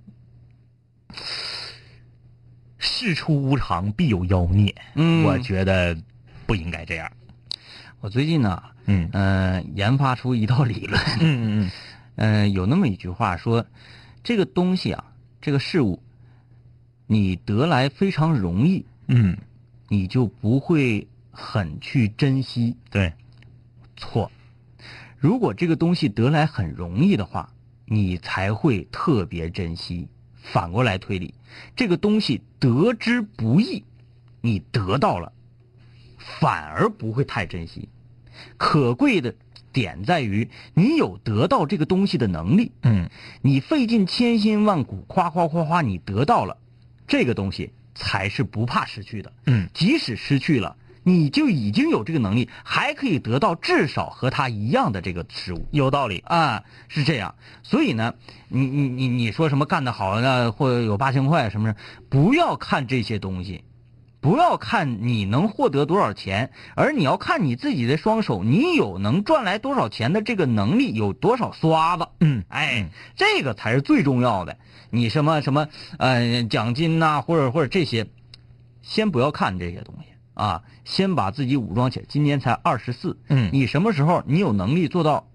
[2.78, 5.97] 事出无常必有妖孽，嗯我觉得
[6.45, 7.11] 不应该这样。
[7.99, 11.72] 我最近呢，嗯呃，研发出一套理论，嗯嗯
[12.22, 13.65] 呃，有那么一句话说，
[14.24, 15.05] 这个东西啊，
[15.41, 16.03] 这个事物，
[17.07, 19.39] 你得来非常容易，嗯，
[19.88, 22.78] 你就不会很去珍惜。
[22.91, 23.13] 对，
[23.97, 24.32] 错，
[25.17, 27.51] 如果这个东西得来很容易的话，
[27.86, 30.07] 你才会特别珍惜。
[30.36, 31.34] 反过来推理，
[31.76, 33.84] 这个东西得之不易，
[34.41, 35.34] 你得到了，
[36.19, 37.89] 反而不会太珍惜。
[38.57, 39.34] 可贵的
[39.74, 42.72] 点在于，你有得到这个东西的能力。
[42.84, 43.09] 嗯
[43.41, 46.57] 你费尽千辛万苦，夸夸夸夸，你得到了
[47.07, 49.32] 这个东西，才是不怕失去的。
[49.45, 56.19] 嗯即使失去了，你就已经有这个能力，还可以得到至少和他一样的这个事物有道理。
[56.26, 57.36] 啊，是这样。
[57.63, 58.13] 所以呢，
[58.49, 63.63] 你你你你说什么干得好呢，或者有八千块什么的，不要看这些东西。
[64.22, 72.07] 不要看你能获得多少钱，而你要看你自己的双手，你有能赚来多少钱的这个能力，有多少刷子。
[72.19, 74.57] 嗯哎，这个才是最重要的。
[74.91, 75.67] 你什么什么
[75.97, 78.07] 呃奖金呐、或者或者这些，
[78.84, 82.05] 先不要看这些东西啊，先把自己武装起来。
[82.07, 85.28] 今年才二十四，嗯你什么时候你有能力做到？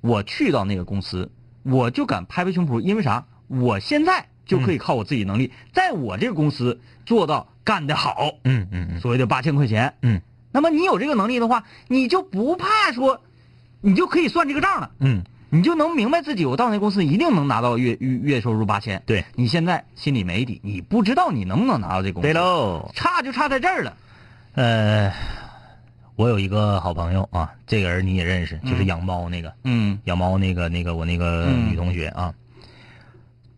[0.00, 1.30] 我去到那个公司，
[1.62, 3.26] 我就敢拍拍胸脯，因为啥？
[3.46, 9.94] 我现在就可以靠我自己能力，在我这个公司做到干得好，嗯嗯嗯所谓的八千块钱。
[10.02, 10.20] 嗯
[10.50, 13.20] 那么你有这个能力的话，你就不怕说，
[13.82, 14.90] 你就可以算这个账了。
[14.98, 19.02] 嗯，你就能明白自己，我到那公司一定能拿到月月月收入八千。
[19.04, 22.26] 对你现在心里没底，你不知道你能不能拿到这工资。
[22.26, 22.90] 对，喽。
[22.94, 23.96] 差就差在这儿了。
[24.54, 25.12] 呃，
[26.16, 29.52] 我有一个好朋友啊，这个人你也认识，就是养猫那个。
[29.64, 32.34] 嗯养猫那个那个我那个嗯女同学啊，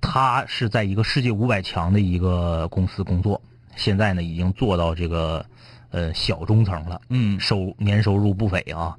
[0.01, 3.41] 她是在一个世界五百强的一个公司工作，
[3.77, 5.45] 现在呢已经做到这个
[5.91, 8.97] 呃小中层了，嗯收年收入不菲啊。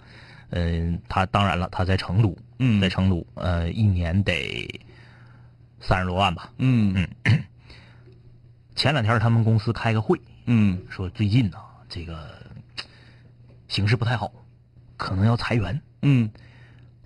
[0.53, 4.81] 嗯、他当然了，他在成都，嗯在成都，呃，一年得
[5.79, 6.51] 三十多万吧。
[6.57, 7.07] 嗯
[8.75, 12.45] 前两天他们公司开个会，嗯说最近呢这个
[13.69, 14.31] 形势不太好，
[14.97, 15.81] 可能要裁员。
[16.01, 16.29] 嗯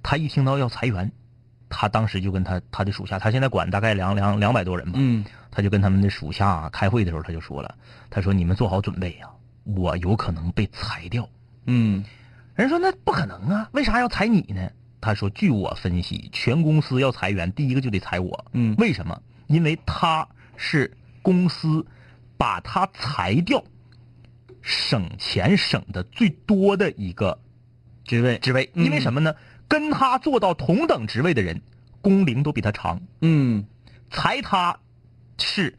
[0.01, 1.11] 他一听到要裁员，
[1.77, 7.75] 他当时就跟他他的属下，他现在管大概两两两百多人吧，嗯他就跟他们的属下开会的时候，他就说了，
[8.09, 9.27] 他说你们做好准备呀、
[9.65, 11.27] 我有可能被裁掉。
[11.65, 12.05] 嗯
[12.55, 14.69] 人说那不可能啊，为啥要裁你呢？
[15.01, 18.45] 他说据我分析，全公司要裁员，第一个就得裁我。
[18.53, 19.21] 嗯为什么？
[19.47, 20.89] 因为他是
[21.21, 21.85] 公司
[22.37, 23.61] 把他裁掉，
[24.61, 27.37] 省钱省的最多的一个
[28.05, 28.71] 职位职位。
[28.75, 29.35] 嗯因为什么呢？
[29.67, 31.61] 跟他做到同等职位的人，
[32.01, 33.65] 工龄都比他长，嗯。
[34.11, 34.79] 裁他
[35.37, 35.75] 是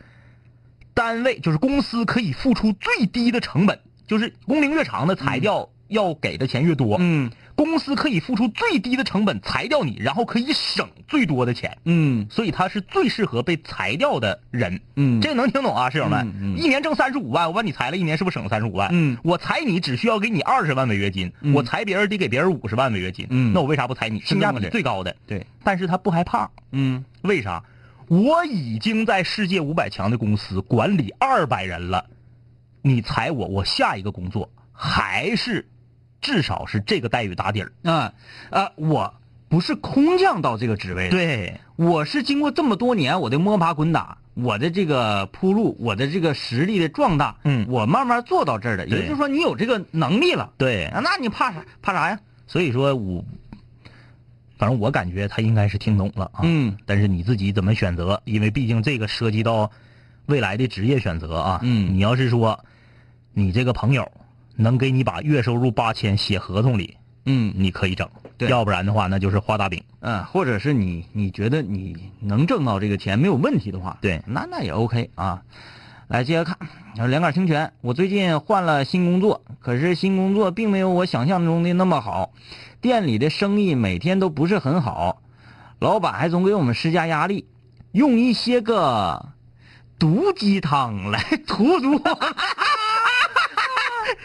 [0.93, 14.81] 单位就是公司可以付出最低的成本，就是工龄越长的裁掉要给的钱越多，嗯公司可以付出最低的成本裁掉你，然后可以省最多的钱，嗯所以他是最适合被裁掉的人。
[14.95, 16.29] 嗯，这个能听懂啊，室友们？
[16.29, 18.91] 嗯嗯一年挣三十五万，我把你裁了一年，是不是省了三十五万？
[18.93, 23.27] 嗯我裁你只需要给你二十万违约金，嗯我裁别人得给别人五十万违约金。
[23.31, 24.21] 嗯那我为啥不裁你？
[24.21, 25.17] 性价比最高的。
[25.27, 27.65] 对，但是他不害怕，嗯为啥？
[28.09, 32.07] 我已经在世界五百强的公司管理二百人了，
[32.83, 35.67] 你裁我，我下一个工作还是
[36.27, 37.73] 至少是这个待遇打底儿。
[37.85, 38.13] 啊
[38.51, 39.15] 啊，我
[39.49, 48.89] 不是空降到这个职位的，对，我是经过这么多年我的摸爬滚打，我的这个铺路，我的这个实力的壮大，嗯我慢慢做到这儿的。
[48.89, 51.65] 也就是说，你有这个能力了，对啊，那你怕啥？
[51.81, 52.19] 怕啥呀？
[52.49, 53.25] 所以说我，
[54.59, 56.41] 反正我感觉他应该是听懂了啊。
[56.43, 58.21] 嗯但是你自己怎么选择？
[58.25, 59.71] 因为毕竟这个涉及到
[60.27, 61.61] 未来的职业选择啊。
[61.63, 62.65] 嗯你要是说
[63.33, 64.11] 你这个朋友
[64.57, 66.97] 能给你把月收入八千写合同里，
[67.27, 68.09] 嗯你可以整。
[68.39, 69.83] 对要不然的话，那就是画大饼。
[70.01, 75.43] 嗯，或者是你你觉得你能挣到这个钱没有问题的话，对那那也 OK 啊。
[76.09, 76.57] 来接着看，
[77.11, 82.33] 两杆清泉，我最近换了新工作，可是新工作并没有我想象中的那么好，
[82.81, 85.21] 店里的生意每天都不是很好，
[85.81, 87.49] 老板还总给我们施加压力，
[87.91, 89.31] 用一些个
[89.99, 92.19] 毒鸡汤来 荼毒我。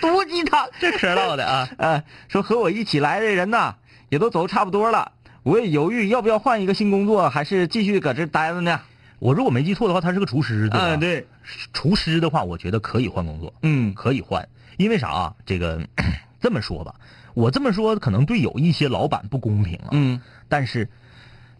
[0.02, 1.70] 毒鸡汤，这嗑唠的啊。
[1.78, 3.76] 呃，说和我一起来的人呢，
[4.10, 8.82] 也都走差不多了，我也犹豫要不要换一个新工作，还是继续搁这待着呢？
[9.20, 10.86] 我如果没记错的话，他是个厨师，对吧？
[10.88, 11.28] 啊，对，
[11.74, 15.36] 厨师的话，我觉得可以换工作，嗯可以换，因为啥啊？
[15.46, 15.80] 这个
[16.42, 16.96] 这么说吧，
[17.36, 19.90] 我这么说可能对有一些老板不公平啊。
[19.92, 20.90] 嗯但是，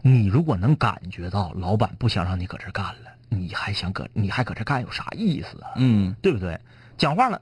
[0.02, 5.70] 你如果能感觉到老板不想让你搁这干了，你还想搁你还搁这干有啥意思啊？
[5.76, 6.58] 嗯对不对？
[6.98, 7.40] 讲话了，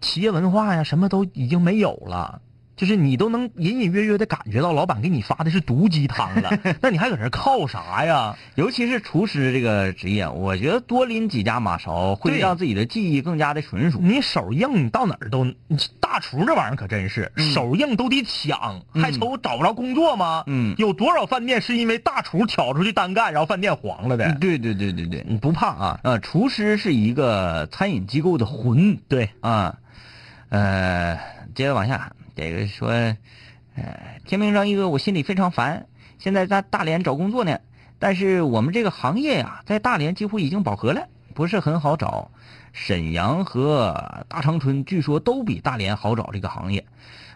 [0.00, 2.40] 企业文化呀，什么都已经没有了。
[2.76, 8.34] 就是你都能隐隐约约的感觉到老板给你发的是毒鸡汤了， 那你还搁这靠啥呀？
[8.54, 13.98] 尤其是厨师这个职业，我觉得多拎几家马勺会让自己的技艺更加的纯熟。
[14.00, 20.44] 你手硬，你到哪儿都你大厨这玩意儿可真是、手硬都得抢，还愁找不着工作吗？
[20.46, 24.34] 嗯有多少饭店是因为大厨挑出去单干，然后饭店黄了的？
[24.36, 26.00] 对对对对对，你不怕啊？
[26.02, 29.76] 呃，厨师是一个餐饮机构的魂对，啊。
[30.50, 31.18] 呃，
[31.54, 35.86] 接着往下，这个说，呃，天明张一哥，我心里非常烦，
[36.18, 37.58] 现在在大连找工作呢，
[37.98, 42.30] 但是我们这个行业呀、在大连几乎已经饱和了，不是很好找。
[42.72, 46.84] 沈阳和大长春据说都比大连好找这个行业。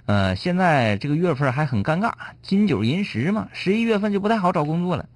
[0.06, 2.12] 呃，现在这个月份还很尴尬，
[2.42, 5.06] 金九银十嘛，十一月份就不太好找工作了。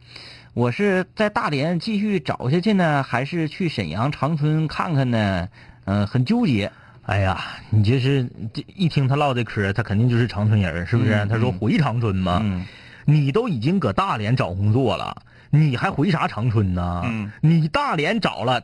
[0.54, 5.48] 我是在大连继续找下去呢，还是去沈阳、长春看看呢？
[5.84, 6.70] 嗯、很纠结。
[7.08, 11.14] 哎呀，你这是这一听他唠这嗑，他肯定就是长春人，是不是？
[11.14, 12.66] 嗯他说嗯回长春嘛，嗯
[13.06, 17.02] 你都已经搁大连找工作了，你还回啥长春呢？
[17.06, 18.62] 嗯你大连找了，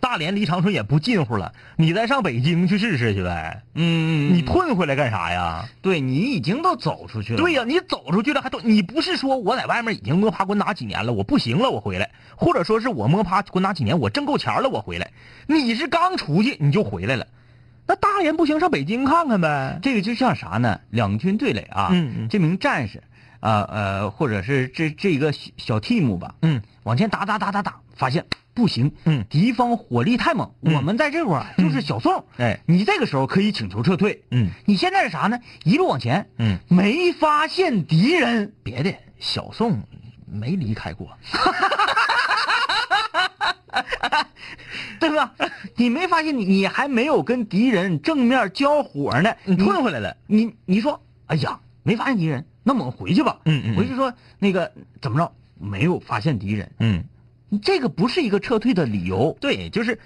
[0.00, 3.62] 大连离长春也不近乎了，你再上北京去试试去呗。
[3.76, 5.64] 嗯你退回来干啥呀？
[5.80, 7.38] 对你已经都走出去了。
[7.38, 15.12] 对呀、你走出去了还都，你不是说我在外面已经摸爬滚打几年了，我不行了我回来，或者说是我摸爬滚打几年我挣够钱了我回来，
[15.46, 17.24] 你是刚出去你就回来了，
[17.88, 19.78] 那大连不行，上北京看看呗。
[19.82, 20.78] 这个就像啥呢？
[20.90, 22.28] 两军对垒啊，嗯嗯。
[22.28, 23.02] 这名战士，
[23.40, 29.24] 啊呃或者是这这一个小小 team 吧，嗯，往前打打打打打，发现不行，嗯。
[29.30, 30.74] 敌方火力太猛，嗯。
[30.74, 34.50] 我们在这块儿啊就是小宋，哎，你这个时候可以请求撤退，嗯。
[34.66, 35.40] 你现在是啥呢？
[35.64, 39.82] 一路往前，嗯，没发现敌人，别的小宋
[40.30, 41.08] 没离开过，
[45.00, 45.34] 对吧？
[45.76, 50.16] 你没发现你你还没有跟敌人正面交火呢，你退回来了。
[50.26, 53.38] 你你说，哎呀，没发现敌人，那我们回去吧。
[53.44, 57.04] 嗯嗯嗯回去说那个怎么着，没有发现敌人，嗯，
[57.62, 59.36] 这个不是一个撤退的理由。
[59.40, 59.98] 对，就是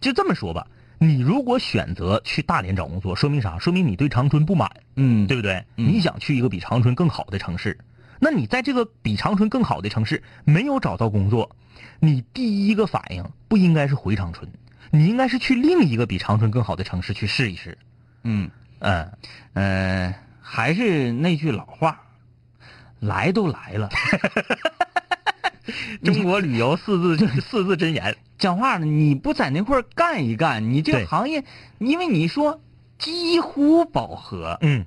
[0.00, 0.66] 就这么说吧。
[0.98, 3.58] 你如果选择去大连找工作，说明啥？
[3.58, 5.62] 说明你对长春不满，嗯对不对？
[5.76, 7.78] 嗯你想去一个比长春更好的城市，
[8.20, 11.56] 那你在这个比长春更好的城市没有找到工作，
[12.00, 14.50] 你第一个反应不应该是回长春，
[14.90, 17.78] 你应该是去另一个比长春更好的城市去试一试。
[18.22, 18.50] 嗯。
[18.78, 19.10] 嗯，
[19.54, 22.02] 呃，还是那句老话，
[23.00, 23.88] 来都来了，
[26.04, 28.14] 中国旅游四字四字真言。
[28.36, 31.42] 讲话呢，你不在那块干一干，你这个行业，
[31.78, 32.60] 因为你说
[32.98, 34.84] 几乎饱和，嗯，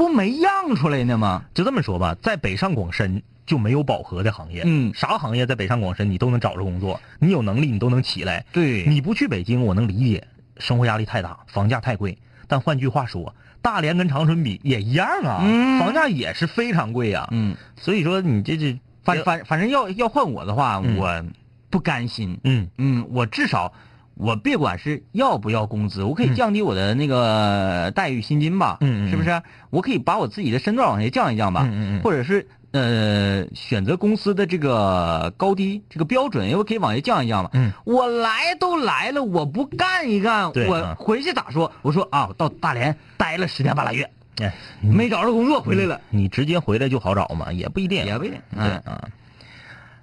[0.00, 1.44] 不没让出来呢吗？
[1.52, 4.62] 就这么说吧，在北上广深就没有饱和的行业。
[4.64, 8.46] 嗯啥行业在北上广深你都能找着工作，你有能力你都能起来。
[8.50, 10.26] 对你不去北京，我能理解，
[10.56, 12.16] 生活压力太大，房价太贵。
[12.48, 17.28] 但换句话说，大连跟长春比也一样啊，嗯房价也是非常贵啊。
[17.30, 21.24] 嗯，所以说你这这反反反正要要换我的话，嗯我
[21.68, 22.40] 不甘心。
[22.44, 23.74] 嗯嗯，我至少
[24.20, 29.42] 我别管是要不要工资，我可以嗯降低我的那个待遇薪金吧，是不是？
[29.70, 31.68] 我可以把我自己的身段往下降一降吧，
[32.02, 37.50] 或者是呃选择公司的这个高低这个标准，我可以往下降一降吧。
[37.54, 41.72] 嗯，我来都来了，我不干一干，我回去咋说？
[41.82, 44.10] 我说啊，我到大连待了十天半拉月，
[44.40, 44.52] 哎，
[44.82, 49.08] 没找着工作回来了，你直接回来就好找嘛，也不一定，也不一定对嗯啊。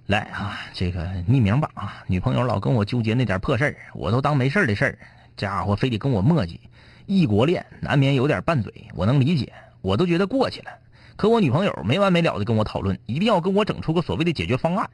[0.07, 4.97] 来啊，这个匿名吧啊，女朋友老跟我纠结那点破事儿，我都当没事儿的事儿，
[5.35, 6.57] 家伙非得跟我磨叽。
[7.05, 9.51] 异国恋难免有点拌嘴，我能理解，
[9.81, 10.71] 我都觉得过去了。
[11.17, 14.89] 可我女朋友没完没了的跟我讨论，一定要跟我整出个所谓的解决方案。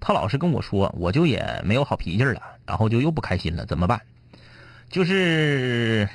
[0.00, 4.02] 她老是跟我说，我就也没有好脾气了，然后就又不开心了，怎么办？
[4.90, 6.06] 就是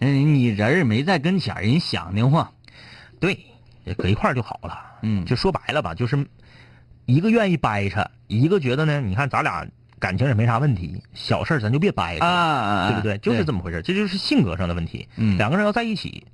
[0.00, 2.50] 嗯，你人儿没在跟前儿，人想的话，
[3.20, 3.38] 对，
[3.96, 4.80] 搁一块儿就好了。
[5.02, 6.26] 嗯就说白了吧，就是
[7.06, 9.66] 一个愿意掰扯，一个觉得呢，你看咱俩
[9.98, 13.18] 感情也没啥问题，小事儿咱就别掰扯，啊，对不对？
[13.18, 15.08] 就是这么回事，这就是性格上的问题。
[15.16, 16.26] 嗯两个人要在一起，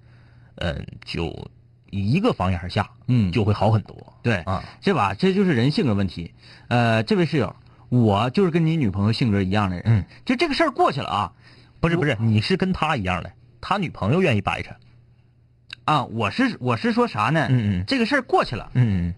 [0.57, 1.51] 嗯，就
[1.91, 4.15] 一个房檐下，嗯就会好很多。
[4.23, 6.33] 对啊，这吧，这就是人性格问题。
[6.69, 7.55] 呃，这位室友，
[7.89, 9.85] 我就是跟你女朋友性格一样的人。
[9.87, 11.33] 嗯，就这个事儿过去了啊
[11.81, 14.71] 不是不是，你是跟他一样的，他女朋友愿意掰扯。
[15.85, 17.47] 啊，我是我是说啥呢？
[17.51, 19.15] 嗯嗯这个事儿过去了，嗯嗯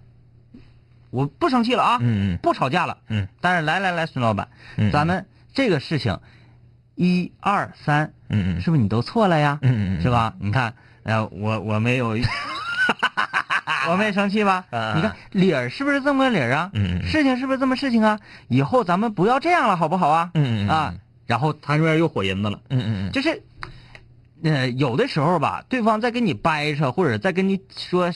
[1.13, 2.99] 我不生气了啊，嗯嗯不吵架了。
[3.09, 6.19] 嗯但是来来来，孙老板，嗯咱们这个事情，
[6.97, 9.59] 一二三，嗯嗯是不是你都错了呀？
[9.63, 10.35] 嗯嗯嗯是吧？
[10.41, 12.17] 你看，呃，我我没有，
[13.91, 14.65] 我没生气吧？
[14.71, 16.71] 啊你看理儿是不是这么个理儿啊？
[16.75, 18.19] 嗯事情是不是这么事情啊？
[18.49, 20.31] 以后咱们不要这样了，好不好啊？
[20.35, 20.95] 嗯嗯嗯啊，
[21.27, 23.43] 然后他这边又火银子了，嗯嗯嗯，就是，
[24.45, 28.11] 呃，有的时候吧，对方在跟你掰扯，或者在跟你说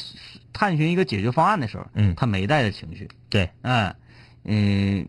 [0.57, 2.15] 探寻一个解决方案的时候，嗯。
[2.17, 3.95] 他没带着情绪，对，嗯
[4.45, 5.07] 嗯，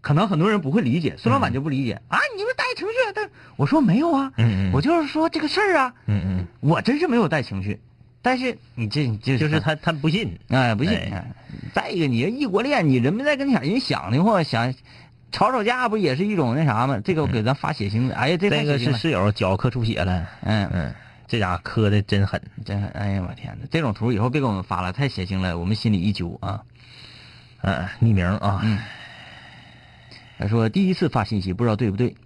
[0.00, 4.72] 可能很多人不会理解，孙老板就不理解、啊，你们带情绪，但我说没有啊，嗯嗯。
[4.72, 7.80] 我就是说这个事儿啊，嗯嗯，我真是没有带情绪，
[8.20, 10.38] 但是你这你这就是他他不信。
[10.48, 11.00] 哎不信，
[11.72, 14.74] 再一个你异国恋，你人没在跟前，人想的话想。
[15.32, 17.00] 吵吵架不也是一种那啥吗？
[17.04, 20.68] 这个我给咱发血腥的，哎呀，这个是室友脚磕出血了，嗯。
[20.72, 20.94] 嗯，
[21.30, 22.42] 这家伙磕的真狠。
[22.64, 23.68] 真狠哎呀，我天哪！
[23.70, 26.64] 这种图以后别给我们发了，太血腥了，我们心里一揪啊。
[27.60, 28.60] 呃，匿名啊，
[30.38, 32.16] 他说第一次发信息不知道对不对，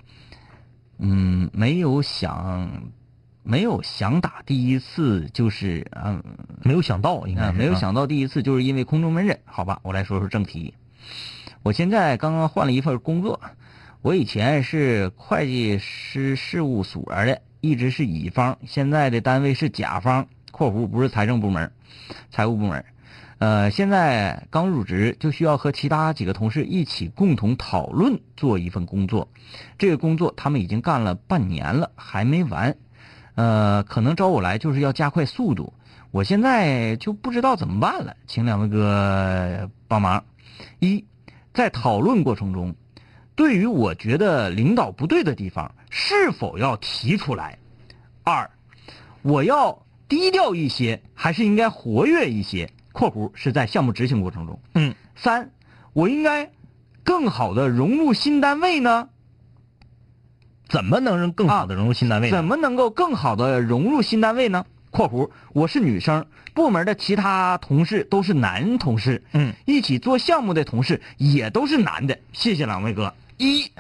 [0.97, 2.83] 嗯，没有想，
[3.43, 6.23] 没有想打第一次就是嗯
[6.63, 9.39] 没有想到，应该啊，是啊，没有想到第一次就是因为空中门诊。
[9.45, 10.73] 好吧，我来说说正题。
[11.63, 13.39] 我现在刚刚换了一份工作，
[14.01, 21.73] 我以前是会计师事务所的，一直是乙方，现在的单位是甲方（括弧不是财政部门，
[22.31, 22.85] 财务部门）。
[23.41, 29.29] 呃，现在刚入职，就需要和其他几个同事一起共同讨论做一份工作。
[29.79, 32.77] 这个工作他们已经干了半年了，还没完。
[33.35, 35.73] 呃，可能找我来就是要加快速度。
[36.11, 40.23] 我现在就不知道怎么办了，请两位哥帮忙。
[40.81, 41.07] 一，
[41.55, 42.75] 在讨论过程中，
[43.35, 47.57] 对于我觉得领导不对的地方，是否要提出来？
[48.25, 48.51] 二，
[49.23, 55.53] 我要低调一些，还是应该活跃一些？（括弧是在项目执行过程中。）嗯，三，
[55.93, 56.51] 我应该
[57.05, 59.09] 更好的融入新单位呢？
[60.69, 62.37] 怎么能让更好的融入新单位呢？
[62.37, 72.19] 怎么能够更好的融入新单位呢？（括弧我是女生，部门的其他同事都是男同事，嗯，一起做项目的同事也都是男的。
[72.33, 73.15] 谢谢两位哥。
[73.45, 73.71] 一，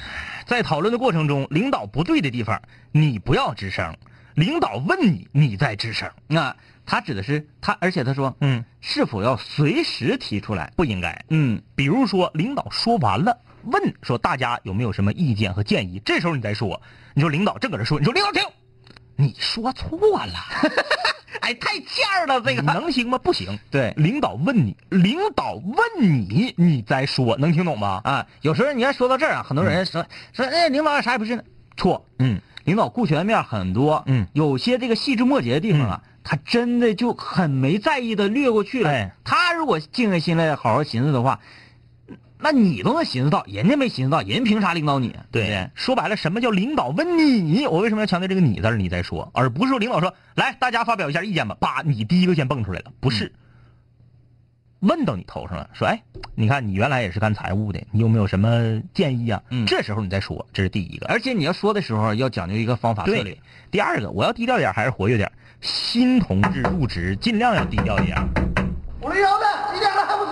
[0.46, 2.60] 在讨论的过程中，领导不对的地方，
[2.92, 3.94] 你不要吱声；
[4.34, 6.10] 领导问你，你再吱声。
[6.26, 6.54] 那
[6.86, 10.72] 他指的是他，而且他说嗯，是否要随时提出来？
[10.76, 11.24] 不应该。
[11.30, 16.82] 嗯，比如说，领导说完了，问说大家有没有什么意见和建议，这时候你再说，
[17.14, 18.42] 你说领导正搁这说，你说领导停，
[19.16, 20.32] 你说错了，
[21.40, 23.18] 哎，太欠儿了，这个能行吗？
[23.18, 23.58] 不行。
[23.70, 28.00] 对领导问你，领导问你，你再说，能听懂吗？
[28.04, 31.42] 啊，有时候你要说到这儿啊，很多人说、说哎，领导啥也不是呢，
[31.76, 38.90] 错，嗯，领导顾全面很多，嗯有些这个细枝末节的地方啊，他真的就很没在意的略过去了。
[38.90, 41.40] 哎他如果静下心来好好寻思的话，
[42.44, 45.12] 那你都能寻思到，人家没寻思到，人凭啥领导你？
[45.12, 45.70] 啊对不对？
[45.74, 47.66] 说白了，什么叫领导问你？
[47.66, 48.76] 我为什么要强调这个“你”字？
[48.76, 53.32] 你再说，而不是说领导说来，大家发表一下意见吧，叭，你第一个先蹦出来了，不是。
[54.80, 56.02] 问到你头上了，说哎，
[56.34, 59.42] 你看你原来也是干财务的，你有没有什么建议啊？
[59.48, 61.06] 嗯这时候你再说，这是第一个。
[61.06, 63.38] 而且你要说的时候要讲究一个方法策略。，
[63.70, 65.32] 第二个我要低调点还是活跃点？
[65.62, 68.18] 新同志入职尽量要低调一点。
[69.00, 70.23] 五零幺的，几点了？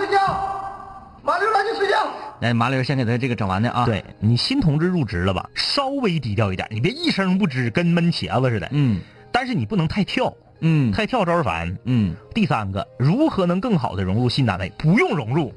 [1.22, 2.06] 马六赶紧睡觉。
[2.40, 8.68] 来，麻溜先给他这个整完的啊。，对你新同志入职了吧，稍微低调一点，你别一声不吱，跟闷茄子似的。
[8.72, 9.00] 嗯
[9.30, 11.78] 但是你不能太跳，嗯太跳招人烦。
[11.84, 14.70] 嗯，第三个，如何能更好的融入新单位？
[14.76, 15.54] 不用融入，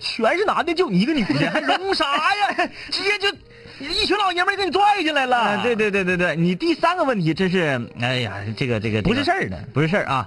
[0.00, 2.04] 全是男的，就你一个女的， 还融啥
[2.36, 2.70] 呀？
[2.90, 3.28] 直接就
[3.84, 5.36] 一群老爷们儿给你拽进来了。
[5.36, 9.58] 啊，对，对对对对，你第三个问题真是，哎呀，这个这个不是事儿，儿呢。
[9.74, 10.26] 不是事儿啊。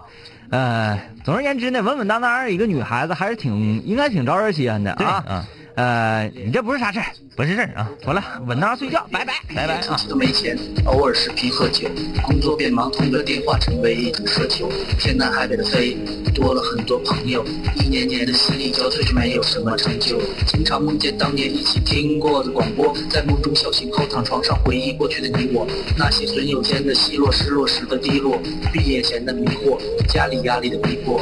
[0.50, 4.94] 呃，总而言之呢，稳稳当当一个女孩子还是挺应该挺招人稀罕的。
[4.94, 5.46] 啊，
[5.78, 7.06] 呃，你这不是啥事儿，
[7.36, 7.88] 不是事儿啊。
[8.02, 9.96] 妥了，稳当睡觉，拜拜拜拜啊。
[10.10, 11.88] 都没钱，偶尔视频喝酒，
[12.24, 14.68] 工作变忙，通个电话成为一种奢求。
[14.98, 15.96] 天南海北的飞，
[16.34, 20.20] 多了很多朋友，一年年的心力交瘁，却没有什么成就。
[20.48, 28.42] 经常梦见当年一起听过的广播，在梦中小醒后躺床上回忆过去的你我，那些损友间的奚落，失落时的低落，
[28.74, 31.22] 毕业前的迷惑，家里压力的逼迫。